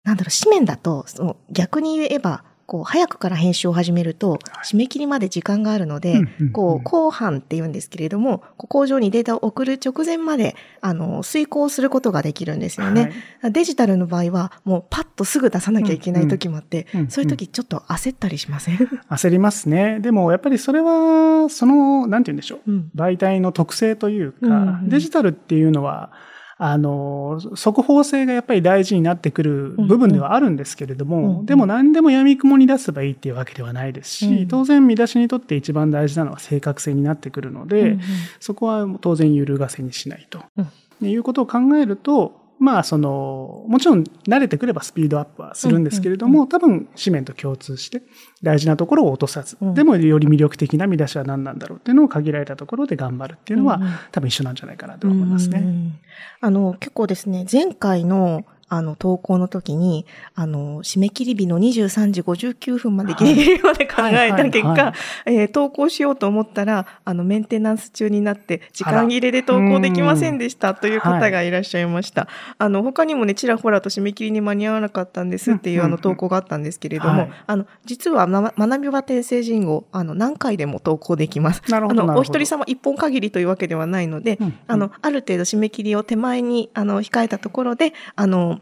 [0.03, 13.13] なんだろう、紙面だと、その逆に言えば、こう、早くから編集を始めると、締め切りまで時間があるので、こう、後半って言うんですけれども、工場にデータを送る直前まで、あの、遂行することができるんですよね。
[13.43, 18.77] デジタルの場合は、もうパッとすぐ出さなきゃいけない時もあって、そういう時ちょっと焦ったりしません、
[19.09, 19.99] 焦りますね。
[19.99, 22.71] でも、やっぱりそれは、その、なんて言うんでしょう。
[22.71, 22.91] うん。
[22.95, 26.11] 媒体の特性というか、デジタルっていうのは、
[26.57, 34.47] あの、速報性がやっぱり大事になってくる部分ではあるんですけれども、うんうんでも何でも闇雲に出せばいいっていうわけではないですし、うん。
[34.47, 38.01] 当然見出しにとって一番大事なのは正確性になってくるので、うんうん。
[38.39, 40.39] そこは当然揺るがせにしないと。
[40.57, 41.07] うん。
[41.07, 48.01] いうことを考えると、まあ、その、もちろん慣れてくればスピードアップはするんですけれども、多分紙面と共通して
[48.43, 49.73] 大事なところを落とさず、うん。
[49.73, 53.89] でもより魅力的な見出しは何なんだろうっていうのを限られたところで頑張るっていうのは、うんうん。
[54.11, 55.59] 多分一緒なんじゃないかなと思いますね。
[55.59, 55.93] うん。
[56.39, 64.93] あの、結構ですね、前回の、あの、投稿の時に、あの、締め切り日の23時59分までギリギリまで考えた結果、
[65.25, 72.27] えー投稿しようと思ったら、あの、メンテナンス中になって、時間切れで投稿できませんでしたという方がいらっしゃいました。
[72.57, 77.29] あの、他にもね、ちらほらと締め切りに間に合わなかったんですっていう、あの、投稿があったんですけれども、はい。
[77.47, 81.61] あの、実は、ま学び場転生人号、あの、何回でも投稿できます。
[81.69, 82.03] なるほど。
[82.03, 88.59] あの、お一人様一本限りというわけではないので、あの、ある程度締め切りを手前に、あの、控えたところで、あの、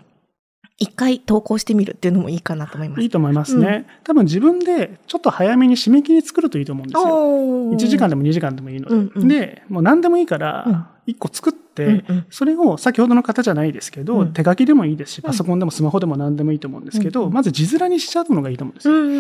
[0.79, 3.01] 一回投稿してみるっていうのもいいかなと思います。
[3.01, 3.85] いいと思いますね。
[4.03, 7.03] 多分自分でちょっと早めに締め切り作るといいと思うんですよ。
[7.03, 7.75] おー。
[7.75, 8.95] 1時間でも2時間でもいいので。
[8.95, 9.27] うんうん。
[9.27, 10.41] で、もう何でもいいかうん。
[10.41, 12.25] ら、1個作って、うんうん。
[12.31, 14.33] それを先ほどの方じゃないですけど、うん。
[14.33, 15.21] 手書きでもいいですし、ん。
[15.21, 17.33] パソコンでもスマホでも何でもいいと思うんですけど、うんうん。
[17.33, 18.95] まず字面にしちゃうのがいいと思うんですよ。
[18.95, 19.17] うんうんう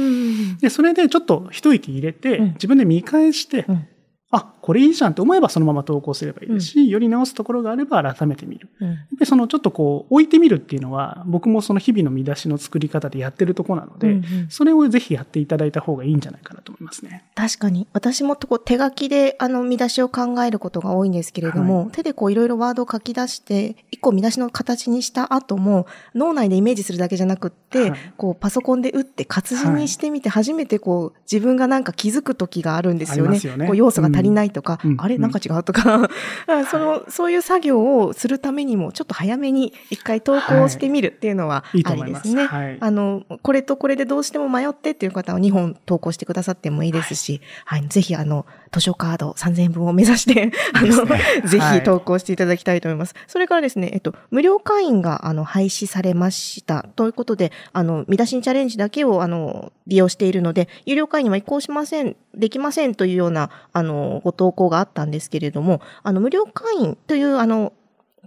[0.53, 0.57] ん。
[0.57, 2.45] で、それでちょっと一息入れて、うん。
[2.53, 3.85] 自分で見返して、うん。
[4.31, 8.69] あ、これいいじゃんって思えばそのまま投稿すればいいですし、より直すところがあれば改めて見る。
[8.79, 17.25] うんで、そのちょっとこう置いてみるっていうのは、僕もその日々の見出しの作り方でやってるところなので、うんうんそれをぜひやっていただいた方がいいんじゃないかなと思いますね。
[17.35, 17.87] 確かに。
[17.91, 33.39] 私もこう手書きであの見出しを考えることが多いんですけれども、手でこういろいろワードを書き出して、一個見出しの形にした後も、脳内でイメージするだけじゃなくって、はいこうパソコンで打って活字にしてみて初めてこう自分がなんか気づく時があるんですよね。
[33.43, 36.07] よねこう要素が足りないとか、うんうんあれなんか違うとか、
[36.47, 41.95] あその、そういう作業をするためにも、ちょっと早めに一回投稿してみるっていうのはあ。
[41.95, 42.45] りですね。
[42.45, 42.77] はい。
[42.79, 51.05] あの、これとこれでどうしても迷ってっていう方は2本投稿してくださってもいいですし、はい、ぜひあの、図書カード3000円分を目指して、 あの、
[51.47, 53.13] ぜひ投稿していただきたいと思います。
[53.27, 56.87] それからですね、えっと、無料会員が、あの、廃止されました。
[56.95, 67.73] ということで、あの、見出しにチャレンジだけを、あの、利用しているので、有料会員には移行しません、できませんというような、あの、ご投稿があったんですけれども、あの、無料会員という、あの、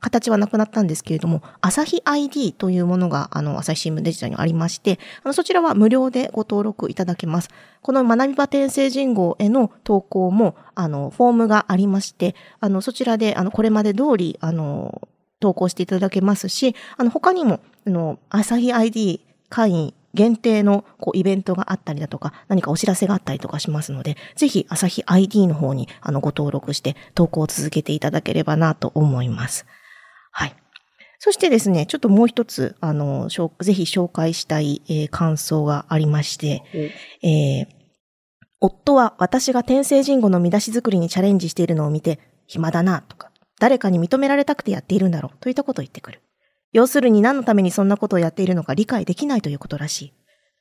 [0.00, 7.48] 形はなくなったんですけれども、朝日 ID というものが、あの、朝日新聞デジタルにありまして、あの、そちらは無料でご登録いただけます。
[7.82, 15.08] この学び場転生人号への投稿も、あの、フォームがありまして、あの、そちらで、あの、これまで通り、あの、
[15.40, 29.66] 投稿していただけますし、あの、他にも、あの、朝日 ID 会員限定のこうイベントがあったりだとか、何かお知らせがあったりとかしますので、ぜひ朝日 ID の方にあのご登録して投稿を続けていただければなと思います。
[30.38, 30.54] はい。
[31.18, 36.62] そしてですね、ちょっともう一つ、あの、ぜひ紹介したい、えー感想がありまして、
[37.22, 37.76] えー
[38.60, 46.20] 夫は私が転生人語の見出し作りにチャレンジしているのを見て、暇だなとか、誰かに認められたくてやっているんだろうといったことを言ってくる。
[46.72, 50.12] 要するに何のためにそんなことをやっているのか理解できないということらしい。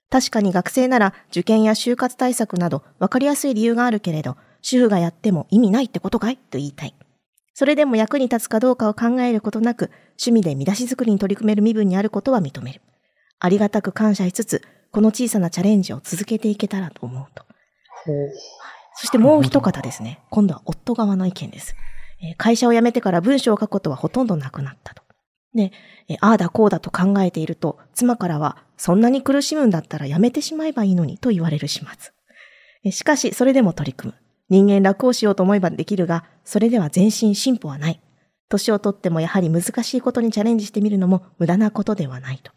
[0.09, 6.37] 確かに学生なら受験や就活対策など分かりやすい理由があるけれど、主婦がやっても意味ないってことかい？
[6.37, 6.95] と言いたい。
[7.55, 9.89] それでも役に立つかどうかを考えることなく、
[10.21, 12.81] 趣味で見出し作りに取り組める身分にあることは認める。
[13.39, 17.45] ありがたく感謝しつつ、この小さなチャレンジを続けていけたらと思うと。
[18.95, 20.19] そしてもう一方ですね。
[20.29, 21.75] 今度は夫側の意見です。
[22.21, 25.01] えー会社を辞めてから文章を書くことはほとんどなくなったと。
[25.53, 25.71] で、
[26.09, 32.11] えーああだこうだと考えていると、妻からは、そんなに苦しむんだったら辞めてしまえばいいのにと言われる始末。
[32.83, 34.24] えーしかし、それでも取り組む。
[34.49, 38.01] 人間楽をしようと思えばできるが、それでは前進進歩はない。
[38.49, 42.51] 年をとってもやはり難しいことにチャレンジしてみるのも無駄なことではないと。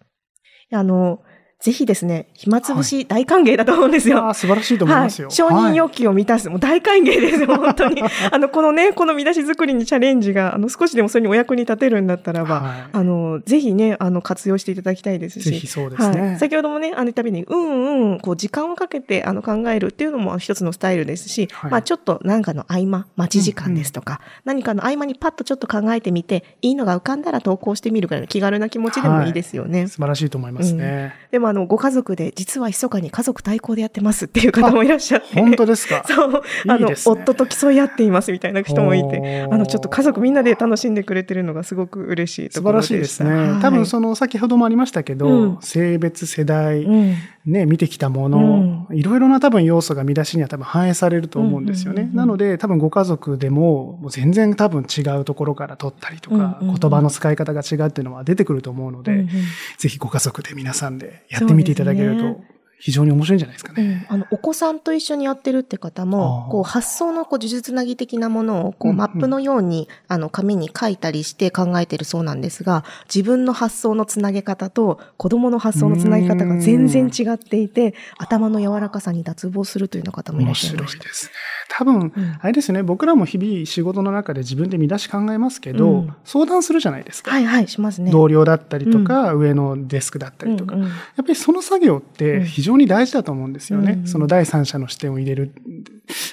[0.70, 1.22] あの、
[1.60, 4.18] ぜひですね、暇つぶし大歓迎だと思うんですよ。
[4.18, 5.26] ああ、素晴らしいと思いますよ。
[5.26, 8.00] はい、承認欲求を満たす、もう大歓迎ですよ、 本当に。
[8.30, 15.50] あの、このね、この見出し作りにチャレンジが、あの、少しでもそれにお役に立てるんだったらば、はいあの、ぜひね、あの、活用していただきたいですし。
[15.50, 16.20] ぜひそうですね。
[16.20, 29.88] はい、先ほどもね、あの、たように、うんうん、こう、時間をかけて、あの、考えるっていうのも一つのスタイルですし、はいまあ、ちょっと何かの合間、待ち時間ですとか、何かの合間にパッとちょっと考えてみて、いいのが浮かんだら投稿してみるぐらいの気軽な気持ちでもいいですよね。
[29.88, 31.14] 素晴らしいと思いますね。
[31.32, 35.40] でも、あの、ご家族で、実は密かに家族対抗でやってますっていう方もいらっしゃって。
[35.40, 36.04] 本当ですか？
[36.08, 36.42] そう。
[36.68, 43.24] あの、ね夫と競い合っていますみたいな人もいて、あの、ちょっと家族みんなで楽しんでくれてるのがすごく嬉しいところ素晴らしいでした。
[43.24, 43.50] ですね。
[43.52, 47.14] はい多分その先ほどもありましたけど、うん性別、世代、うん。
[47.48, 52.10] ね、見てきたもの、いろいろな多分要素が見出しには多分反映されると思うんですよね。
[52.12, 59.28] なので多分ご家族でももう全然多分違うところから取ったりとか、言葉の使い方が違うっていうのは出てくると思うので、うんうん。
[59.78, 62.40] ぜひご家族で皆さんでやってみていただけると
[62.80, 64.06] 非常に面白いんじゃないですかうんね。
[64.08, 81.02] あの、お子さんと一緒にやってるって方あも、ーこう、発想のこう、呪術つなぎ的なものを、こう、マップのように、あの、紙に書いたりして考えてるそうなんですが、自分の発想のつなげ方と、子供の発想のつなげ方が全然違っていて、頭の柔らかさに脱帽するというような方もいらっ面しゃいました。
[81.02, 81.32] 白いですね。
[81.68, 82.38] 多分、うん。
[82.40, 86.14] あれですよね、僕らも日々仕事の中で自分で見出し考えますけど、うん。
[86.24, 87.30] 相談するじゃないですか。
[87.30, 88.10] はいはい、しますね。
[88.10, 90.88] 同僚だったりとか、上のデスクだったりとか、うんうん。
[90.88, 93.92] やっぱりその作業って非常に大事だと思うんですよね。
[93.92, 95.52] うんその第三者の視点を入れる。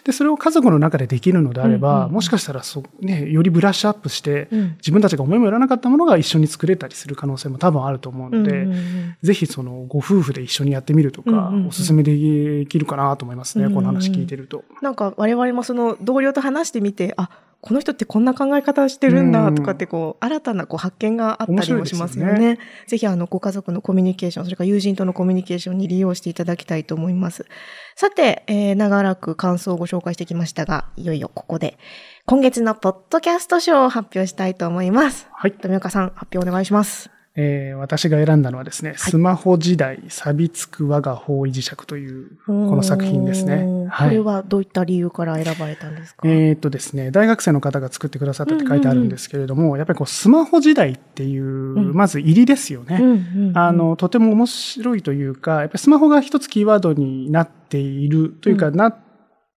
[0.06, 4.76] で、それを家族の中でできるのであれば、うんうんもしかしたらそ、ね、よりブラッシュアップして、うん。
[4.78, 13.76] 自分たちが思いもよらなかったものが一緒に作れたりする可能性も多分あると思うので、うんうんうんぜひそのご夫婦で一緒にやってみるとか、うんうんうんおすすめできるかなと思いますね、うんうん。
[13.76, 14.64] この話聞いてると。
[14.82, 22.60] なんか我々もその同僚と話してみて、あ、この人ってこんな考え方してるんだとかってこう、新たなこう発見があったりもしますよ面白いね。
[22.86, 27.48] ぜひあのご家族のコミュニケーション、それから友人とのコミュニケーションに利用していただきたいと思います。
[27.96, 31.80] さて、えー長らく感想をご紹介してきましたが、いよいよここで
[32.28, 35.28] 今月のポッドキャスト賞を発表したいと思います。
[35.34, 35.52] はい。
[35.54, 37.15] 富岡さん、発表お願いします。
[37.38, 43.66] えー私が選んだのはですね、スマホ時代錆びつく我が方位磁石という、この作品ですね。
[43.90, 44.10] はい。
[44.10, 46.28] これはどういった理由から選ばれたんですか？
[46.28, 51.94] えーっとですね、大学生の方が作ってくださったって書いてあるんですけれども、やっぱりこうスマホ時代っていう、ん。
[51.94, 52.98] まず入りですよね。
[53.00, 53.58] うんうんうん。
[53.58, 58.96] あの、とても面白いというか、やっぱりスマホが一つキーワードになっているというか、な、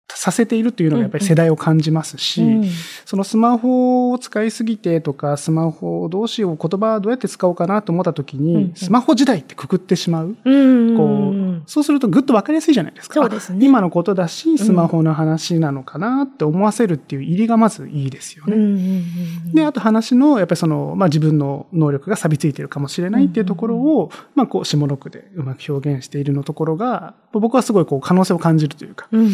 [0.09, 2.65] させているというのがやっぱり世代を感じますし、うん。
[3.05, 8.75] そのスマホを使いすぎてとか、スマホをどうしよう、言葉をどうやって使おうかなと思った時に、うんうん。
[8.75, 10.37] スマホ時代ってくくってしまう。
[10.45, 10.51] う
[10.93, 13.15] んこうんう、そうするとぐっとわかりやすいじゃないですか。
[13.15, 13.59] そうですね。
[13.61, 18.55] あ今のことだし、スマホの話なのかなって思わせるっていう入りがまずいいですよね。
[18.55, 29.31] うんうんうんで、あと話の、やっぱりその、まあ自分の能力が錆びついているかもしれないっていうところを、まあこう、下の句でうまく表現しているのところが、僕はすごいこう、可能性を感じるというか、うんうん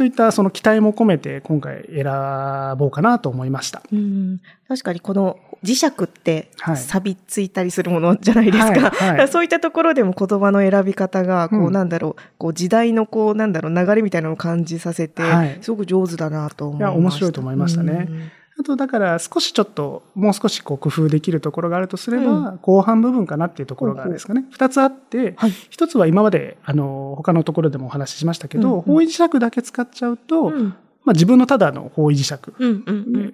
[0.00, 2.04] そういったその期待も込めて今回選
[2.78, 3.82] ぼうかなと思いました。
[3.92, 4.40] うん。
[4.66, 6.76] 確かにこの磁石ってはい。
[6.78, 8.64] 錆びついたりするものじゃないですか。
[8.64, 8.90] はいはい。
[8.90, 11.72] だからそういったところでも言葉の選び方が、こう、うん。
[11.74, 15.58] なんだろう、こう時代のこう、なんだろう、流れみたいなのを感じさせて、はい。
[15.60, 16.92] すごく上手だなと思いました。
[16.92, 18.08] いや面白いと思いましたね
[18.60, 24.44] あと、だから少しちょっと、もう少しこう工夫できるところがあるとすれば、後半部分かなっていうところがですかね。
[24.50, 25.50] 二つあって、はい。
[25.70, 32.34] 一つは今まで、あの、他のところでもお話ししましたけど、うんうん方位磁石だけ使っちゃうと、うんまあ自分のただの方位磁石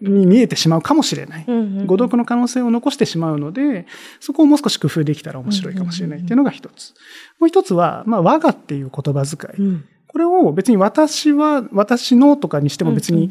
[0.09, 1.47] に見えてしまうかもしれない。
[1.87, 3.87] 誤読の可能性を残してしまうので、
[4.21, 6.95] そこをもう少し工夫できたら面白いかもしれないっていうのが一つ。
[7.41, 9.69] もう一つは、まあ、我がっていう言葉遣い。
[9.69, 9.85] うん
[10.17, 13.31] これを別に私は、私のとかにしても別に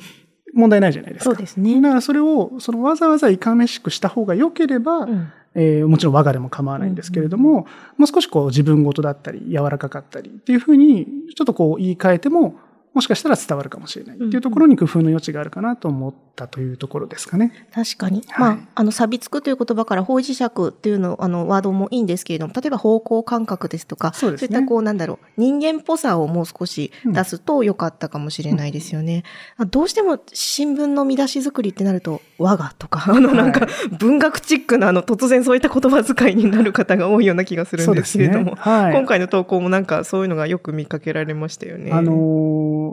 [0.56, 1.26] 問題ないじゃないですか。
[1.26, 1.82] そうですね。
[1.82, 7.66] だからそれを、そのわざわざいかめしくした方が良ければ、うんえーもちろん我がでも構わないんですけれども、
[7.98, 12.56] もう少しこう自分ごとだったり、柔らかかったりっていうふうに、ちょっとこう言い換えても、
[12.94, 17.52] もしかしたら伝わるかもしれないっていうところに工夫の余地があるかなと思っったというところですかね。
[17.74, 18.22] 確かに。
[18.28, 29.24] はいまあ、あの、錆びつくという言葉から方位磁石っていうの、あの、ワードもいいんですけれども、例えば方向感覚ですとか、そうですねいったこう、なんだろう、人間っぽさをもう少し出すと良かったかもしれないですよね。
[29.58, 33.68] あどうしても新聞の見出し作りってなると、我がとか、 あの、なんか、
[33.98, 38.94] 文学チックな、あの、突然そういった言葉遣いになる方が多いような気がするんですけれども、はい。
[38.94, 41.92] 今回の投稿もなんかそういうのがよく見かけられましたよね。
[41.92, 42.86] あのー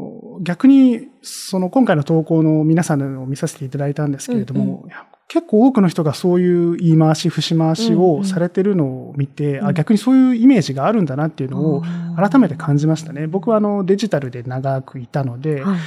[0.43, 11.83] 逆に、その今回の投稿の皆さんのを見させていただいたんですけれども、うんいや結構多くの人がそういう言い回し、節回しうんうんをされてるのを見て、うんあ逆にそういうイメージがあるんだなっていうのを
[12.17, 13.27] 改めて感じましたね。
[13.27, 15.79] 僕はあのデジタルで長くいたので、はい。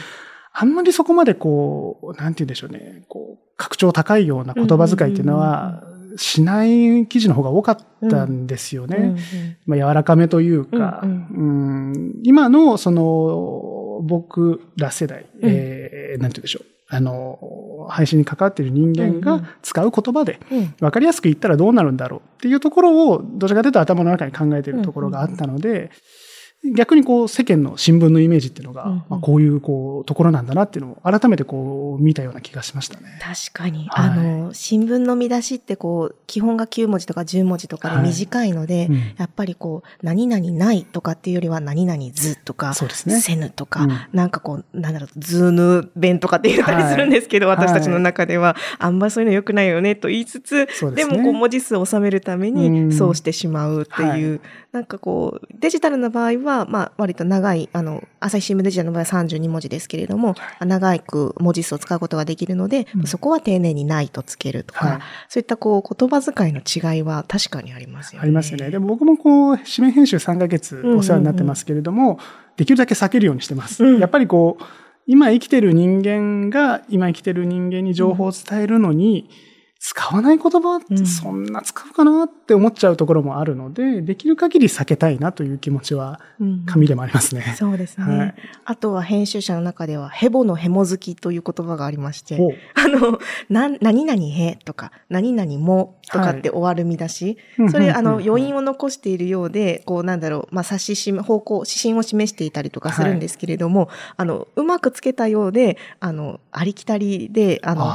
[0.58, 5.84] あんまりそこまでこう、なんて言うんでしょうね、こう、格調高いような言葉遣いっていうのは、
[6.16, 8.98] しない記事の方が多かったんですよね。
[8.98, 9.18] うんうん
[9.66, 16.66] まあ、柔らかめというか、うんうん今の、その、僕ら世代、えーなんて言うんでしょう。
[16.88, 20.66] あの、配信に関わっている人間が使う言葉で、うん。
[20.80, 25.90] 分かりやすく言ったらどうなるんだろうっていうところを、どちらかというと頭の中に考えているところがあったので、
[26.74, 29.04] 逆にこう世間の新聞のイメージっていうのが、うんうん。
[29.10, 33.20] まあ、こういうこうところなんだなっていうのを改めてこう見たような気がしましたね。
[33.22, 34.10] 確かに、はい。
[34.10, 38.96] あの新聞の見出しってこう基本が9文字とか10文字とかで短いので、うん。
[39.18, 43.20] やっぱりこう何々ないとかっていうよりは何々ずとか、そうですね。
[43.22, 44.00] せぬとか、うん。
[44.14, 47.58] なんかこうなんだろうズーヌ弁とかって言ったりするんですけど、はい。
[47.58, 51.06] 私たちの中では、あんまそういうの良くないよねと言いつつですね。
[51.06, 52.90] もこう文字数を収めるためうん。
[52.90, 54.42] にそうしてしまうっていう、
[54.72, 65.00] なんかこうデジタルの場合は、まあ、割と長いあの朝日新聞デジタルの場合は32文字ですけれども長く文字数を使うことができるので、うんそこは丁寧にないとつけるとか、はい
[65.30, 68.24] そういったこう言葉遣いの違いは確かにありますよね。
[68.24, 68.70] ありますよね。
[68.70, 72.20] でも僕もこう、紙面編集3ヶ月お世話になってますけれども、
[72.58, 73.84] できるだけ避けるようにしてます。
[73.84, 74.64] うんやっぱりこう、
[75.08, 79.30] 今生きてる人間が、今生きてる人間に情報を伝えるのに、
[79.80, 86.66] 使わない言葉ってそんな使うかなって思っちゃうところもあるので、できる限り避けたいなという気持ちは、うん。
[86.66, 87.56] 紙でもありますね。
[87.58, 88.36] そうですね、はい。
[88.66, 93.20] あとは編集者の中では、ヘボのヘモ好きという言葉がありまして、おあの、
[93.50, 97.38] な、何々へとか、何々もとかって終わる見出し、
[97.70, 107.92] それ、あの、余韻を残しているようで、こう、なんだろう、まあ、指ししめ、方向、指針を示していたりとかするんですけれども、あの、うまくつけたようで、あの、ありきたりで、あの、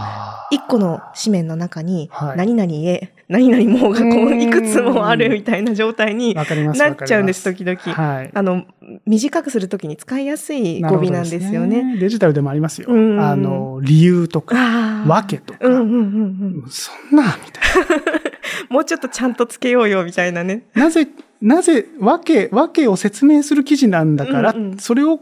[0.50, 7.78] 一個の紙面の中に、はい何々へ、 何々もがこう、うんいくつもあるみたいな状態になっちゃうんです、時々。
[7.78, 8.30] はい。
[8.32, 8.64] あの、
[9.06, 11.96] 短くするときに使いやすい語尾なんですよね。
[12.00, 12.88] デジタルでもありますよ。
[12.90, 15.58] うんあの、理由とか、わけとか。
[15.62, 16.64] うんうんうんうん。
[16.68, 18.12] そんな、みたい
[18.70, 20.64] もうちょっとちゃんとつけようよ、みたいなね。
[20.74, 20.84] な。
[20.84, 21.08] なぜ、
[21.40, 25.20] なぜ、わけ、わけを説明する記事なんだから、うんうんそれを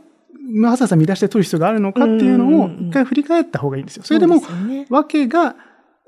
[0.62, 4.02] わざわざ見出して取る必要があるのかっていうのを一回振り返った方がいいんですよ。
[4.02, 5.56] それでも、そうすよねわけが、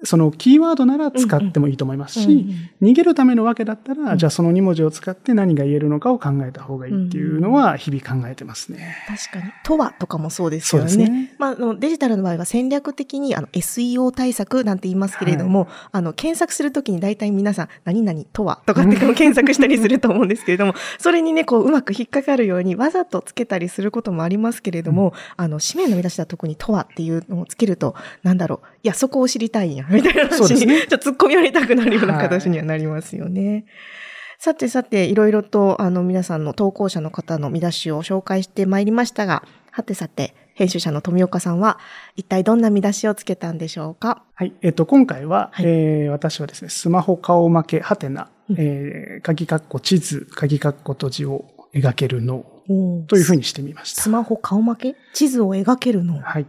[0.04, 2.46] そのキーワードなら使ってもいいと思いますし、
[2.80, 8.96] 逃げるためのわけだったら、うんじゃあその2文字を使って何が言えるのかを考えた方がいいっていうのは日々考えてますね。
[9.06, 9.52] 確かに。
[9.64, 10.96] とはとかもそうですそうよね。
[10.96, 11.34] ですね。
[11.38, 33.64] まあ、あのデジタルの場合は戦略的にあの SEO 対策なんて言いますけれども、あの検索するときに大体皆さん何々とはとかって検索したりすると思うんですけれども、 それにね、こううまく引っかかるようにわざとつけたりすることもありますけれども、あの紙面の見出しだと特にとはっていうのをつけると、なんだろう、いや、そこを知りたいんや、 みたいな話に、ちょっと突っ込み寄りたくなるような形にはなりますよね。
[34.38, 41.78] さてさて、いろいろと、あの、皆さんの投稿者の方の見出しを紹介してまいりましたが、はてさて、編集者の富岡さんは、
[42.16, 44.22] 一体どんな見出しをつけたんでしょうか？
[44.34, 44.52] はい。
[44.62, 52.44] えっと、今回は、はいえー私はですね、スマホ顔負け、はてな、うんえー、鍵括弧地図、鍵括弧閉じを描けるの
[53.06, 54.02] というふうにしてみました。
[54.02, 54.96] スマホ顔負け？
[55.14, 56.18] 地図を描けるの？
[56.20, 56.46] はい。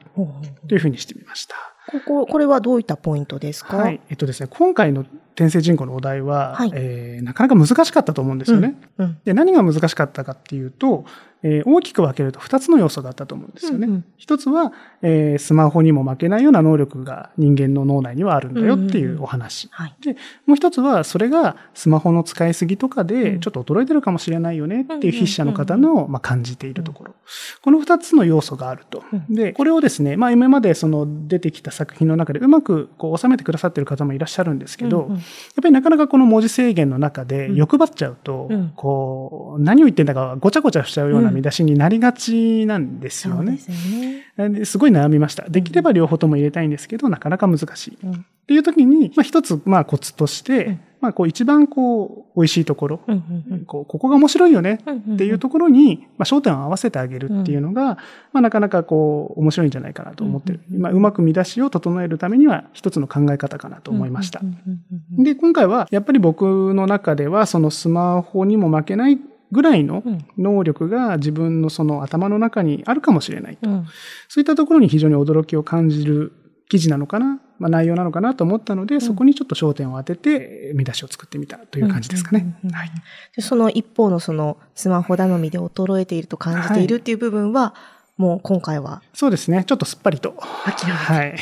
[0.68, 1.56] というふうにしてみました。
[1.88, 3.78] ここ、これはどういったポイントですか？
[3.78, 4.00] はい。
[4.10, 5.02] えっとですね、今回の
[5.36, 8.76] 転生人口のお題は、はいえーなかなか難しかったと思うんですよね。
[8.98, 11.06] うんうんで、何が難しかったかっていうと、
[11.44, 13.88] えー大きく分けると2つの要素があったと思うんですよね。
[13.88, 14.72] うんうん一つは、
[15.02, 19.68] えースマホにも負けないような能力が人間の脳内にはあるんだよっていうお話。
[19.72, 19.96] はい。
[20.02, 20.16] で、
[20.46, 27.16] もう一つは、それがスマホの使いすぎとかうで、んちょっと衰えてるかもしれないよねっていううんうん筆者の方の、まあ、感じているところ。
[27.64, 29.04] この二つの要素があると。
[29.12, 35.22] うんで、これをですね、まあ、今までその出てきた作品の中でうまくこう収めてくださってる方もいらっしゃるんですけど、うんうんや
[35.60, 43.58] っぱりなかなかこの文字制限の中でうん欲張っちゃうと、うんこう、何を言ってんだかごちゃごちゃしちゃうような見出しになりがちなんですよね。
[43.58, 44.60] そうですよね。
[44.60, 45.50] ですごい悩みました。
[45.50, 47.98] できれば両方とも入れたいんですけど、なかなか難しい。
[48.04, 53.16] うんっていう時に、まあ、一つ、まあ、コツとして、まあ、こう一番こう、美味しいところ、うん
[53.50, 57.98] うんうんこうここが面白いよねうんうんうんっていうところに、まあ、焦点を合わせてあげるっていうのが、
[58.34, 60.60] まあ、なかなかこう、面白いんじゃないかなと思ってる。
[60.70, 64.48] うんうんうんまあ、うまく見出しを整えるためには、一つの考え方かなと思いましたうん。
[64.48, 69.18] うんうんうんで、今回は、やっぱり僕の中では、そのスマホにも負けない
[69.52, 73.58] ぐらいのうん能力が自分のその頭の中にあるかもしれない。
[73.62, 73.86] うん
[74.28, 76.34] そういったところに非常に驚きを感じる
[76.70, 82.56] 記事なのかな、まあ、内容なのかなと思ったので、そこにちょっと焦点を当てて、見出しを作ってみたという感じですかね。
[82.72, 82.92] はい。
[83.36, 87.76] でその一方のそのスマホ頼みで衰えていると感じているっていう部分は、
[88.16, 89.66] もう今回はそうですね。
[89.66, 90.34] ちょっとすっぱりと。
[90.64, 91.36] 諦めてはい。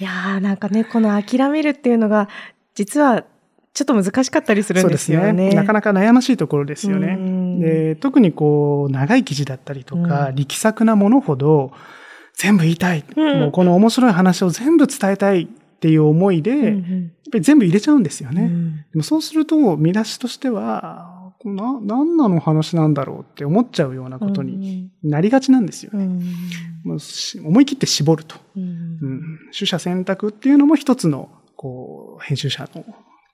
[0.00, 2.28] いやーなんかね、この諦めるっていうのが、
[2.74, 3.24] 実は
[3.74, 5.52] ちょっと難しかったりするんですよね。
[5.52, 7.16] なかなか悩ましいところですようね。
[7.16, 11.72] んで特にこう、長い記事だったりとか、うん力作なものほど、
[12.34, 15.46] 全部言いたい、うんもうこの面白い話を全部伝えたいっ
[15.80, 18.42] ていう思いで、うんやっぱり全部入れちゃうんですよね。
[18.42, 26.04] うんでもそうすると、見出しとしては、な、何なの話なんだろうって思っちゃうようなことになりがちなんですよね。
[26.04, 26.22] うん
[27.44, 28.36] 思い切って絞ると。
[28.56, 29.22] うんうん。
[29.52, 32.84] 取捨選択っていうのも一つの、こう、編集者の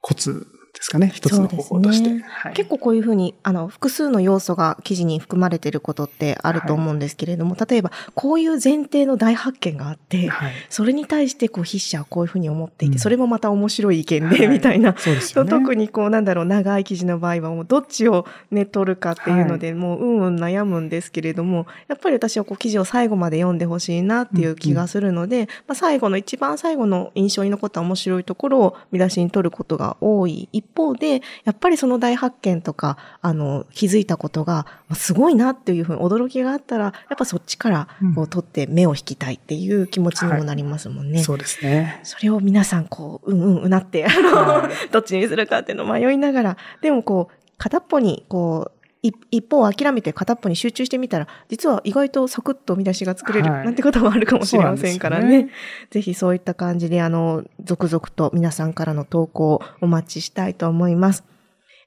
[0.01, 0.47] コツ。
[0.73, 1.11] ですかね。
[1.15, 2.11] 一つの方法として。
[2.11, 10.53] ねはい、結構こういうふうに、あの、複数の要素が記事に含まれていることってあると思うんですけれども、例えば、こういう前提の大発見があって、はい。
[10.69, 14.95] それに対して、こう、筆者はこういうふうに思っていて、うんそれもまた面白い意見で、はいみたいな。
[14.97, 15.51] そうですよね。
[15.51, 41.23] 特にこうなんだろう長い記事の場合はもうどっちをね取るかっていうのでもううんうん悩むんですけれどもやっぱり私はこう記事を最後まで読んでほしいなっていう気がするので、まあ、最後の一番最後の印象に残った面白いところを見出しに取ることが多い一方でやっぱりその大発見とかあの気づいたことがまあすごいなっていうふうに驚きがあったらやっぱそっちからこう取って目を引きたいっていう気持ちにもなりますもんね。
[41.23, 42.01] そうですね。
[42.05, 55.23] それを皆さんこう、うんうんうなって、あの、はいどっちにするかっていうのを迷いながら、でもこう、片っぽにこう、い一方を諦めて片っぽに集中してみたら、実は意外とサクッと見出しが作れる、はいなんてこともあるかもしれませんからね。
[55.23, 55.53] そうなんで
[55.91, 61.25] すぜひそういった感じで、あの、続々と皆さんからの投稿をお待ちしたいと思います。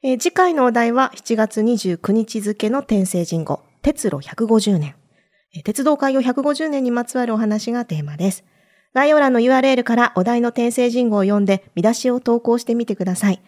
[0.02, 4.96] えー次回のお題は7月29日付の天聖人語、鉄路150年。
[5.56, 8.44] えー鉄道開業150年にまつわるお話がテーマです。
[8.94, 13.42] 概要欄の URL からお題の転生人語を読んで見出しを投稿してみてください。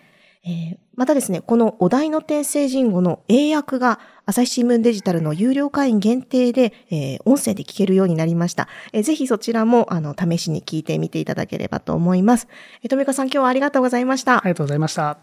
[0.45, 8.69] えーまたですね、このお題の転生人語の英訳が朝日新聞デジタルの有料会員限定で、えー音声で聞けるようになりました。
[8.93, 12.47] えーぜひそちらもあの試しに聞いてみていただければと思います。
[12.81, 14.37] えー、富岡さん今日はありがとうございました。
[14.37, 15.17] ありがとうございました。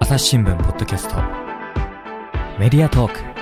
[0.00, 1.16] 朝日新聞ポッドキャスト
[2.58, 3.37] メディアトーク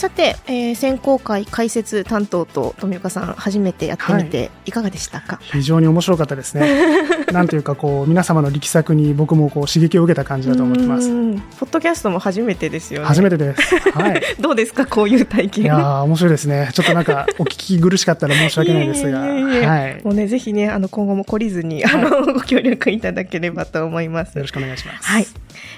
[0.00, 6.96] さて、えー選考会解説担当と富岡さん初めてやってみていかがでしたか、非常に面白かったですね。
[7.32, 11.10] なんというか、こう、皆様の力作に僕もこう刺激を受けた感じだと思ってます。
[11.10, 11.20] うん
[11.58, 13.06] ポッドキャストも初めてですよね。
[13.06, 13.62] 初めてです。
[13.90, 14.22] はい。
[14.40, 14.86] どうですか？
[14.86, 15.64] こういう体い験。
[15.66, 16.70] やー、面白いですね。
[16.72, 19.18] ちょっとなんか、お聞き苦しかったら申し訳ないですが。
[19.20, 20.00] はい。
[20.02, 24.34] もうね、ぜひね、あの、今後も懲りずに、あの、ご協力いただければと思います。
[24.36, 25.06] よろしくお願いします。
[25.08, 25.26] はい。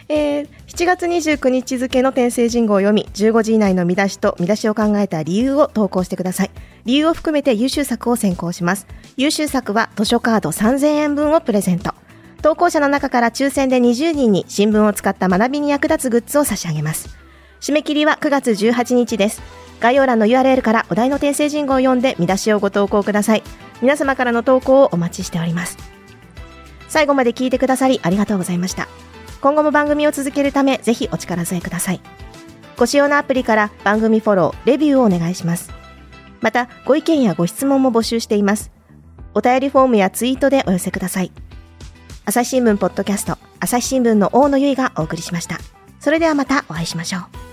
[0.09, 6.51] えー7月29日付の転生人語を読み、15時以内の見出しと見出しを考えた理由を投稿してください。
[6.87, 8.87] 理由を含めて優秀作を選考します。
[9.19, 11.93] 優秀作は図書カード3000円分をプレゼント。
[12.41, 17.19] 投稿者の中から抽選で20人に新聞を使った学びに役立つグッズを差し上げます。
[17.61, 19.43] 締め切りは9月18日です。
[19.79, 23.43] 概要欄の URL からお題の転生人語を読んで見出しをご投稿ください。
[23.83, 25.77] 皆様からの投稿をお待ちしております。
[26.89, 28.89] 最後まで聞いてくださりありがとうございました。
[29.43, 32.01] 今後も番組を続けるためぜひお力添えください。
[32.79, 35.71] ご使用のアプリから番組フォロー、レビューをお願いします。
[36.41, 38.73] また、ご意見やご質問も募集しています。
[39.35, 41.33] お便りフォームやツイートでお寄せください。
[42.25, 45.59] 朝日新聞ポッドキャスト、朝日新聞の大野由依がお送りしました。
[46.01, 47.52] それではまたお会いしましょう。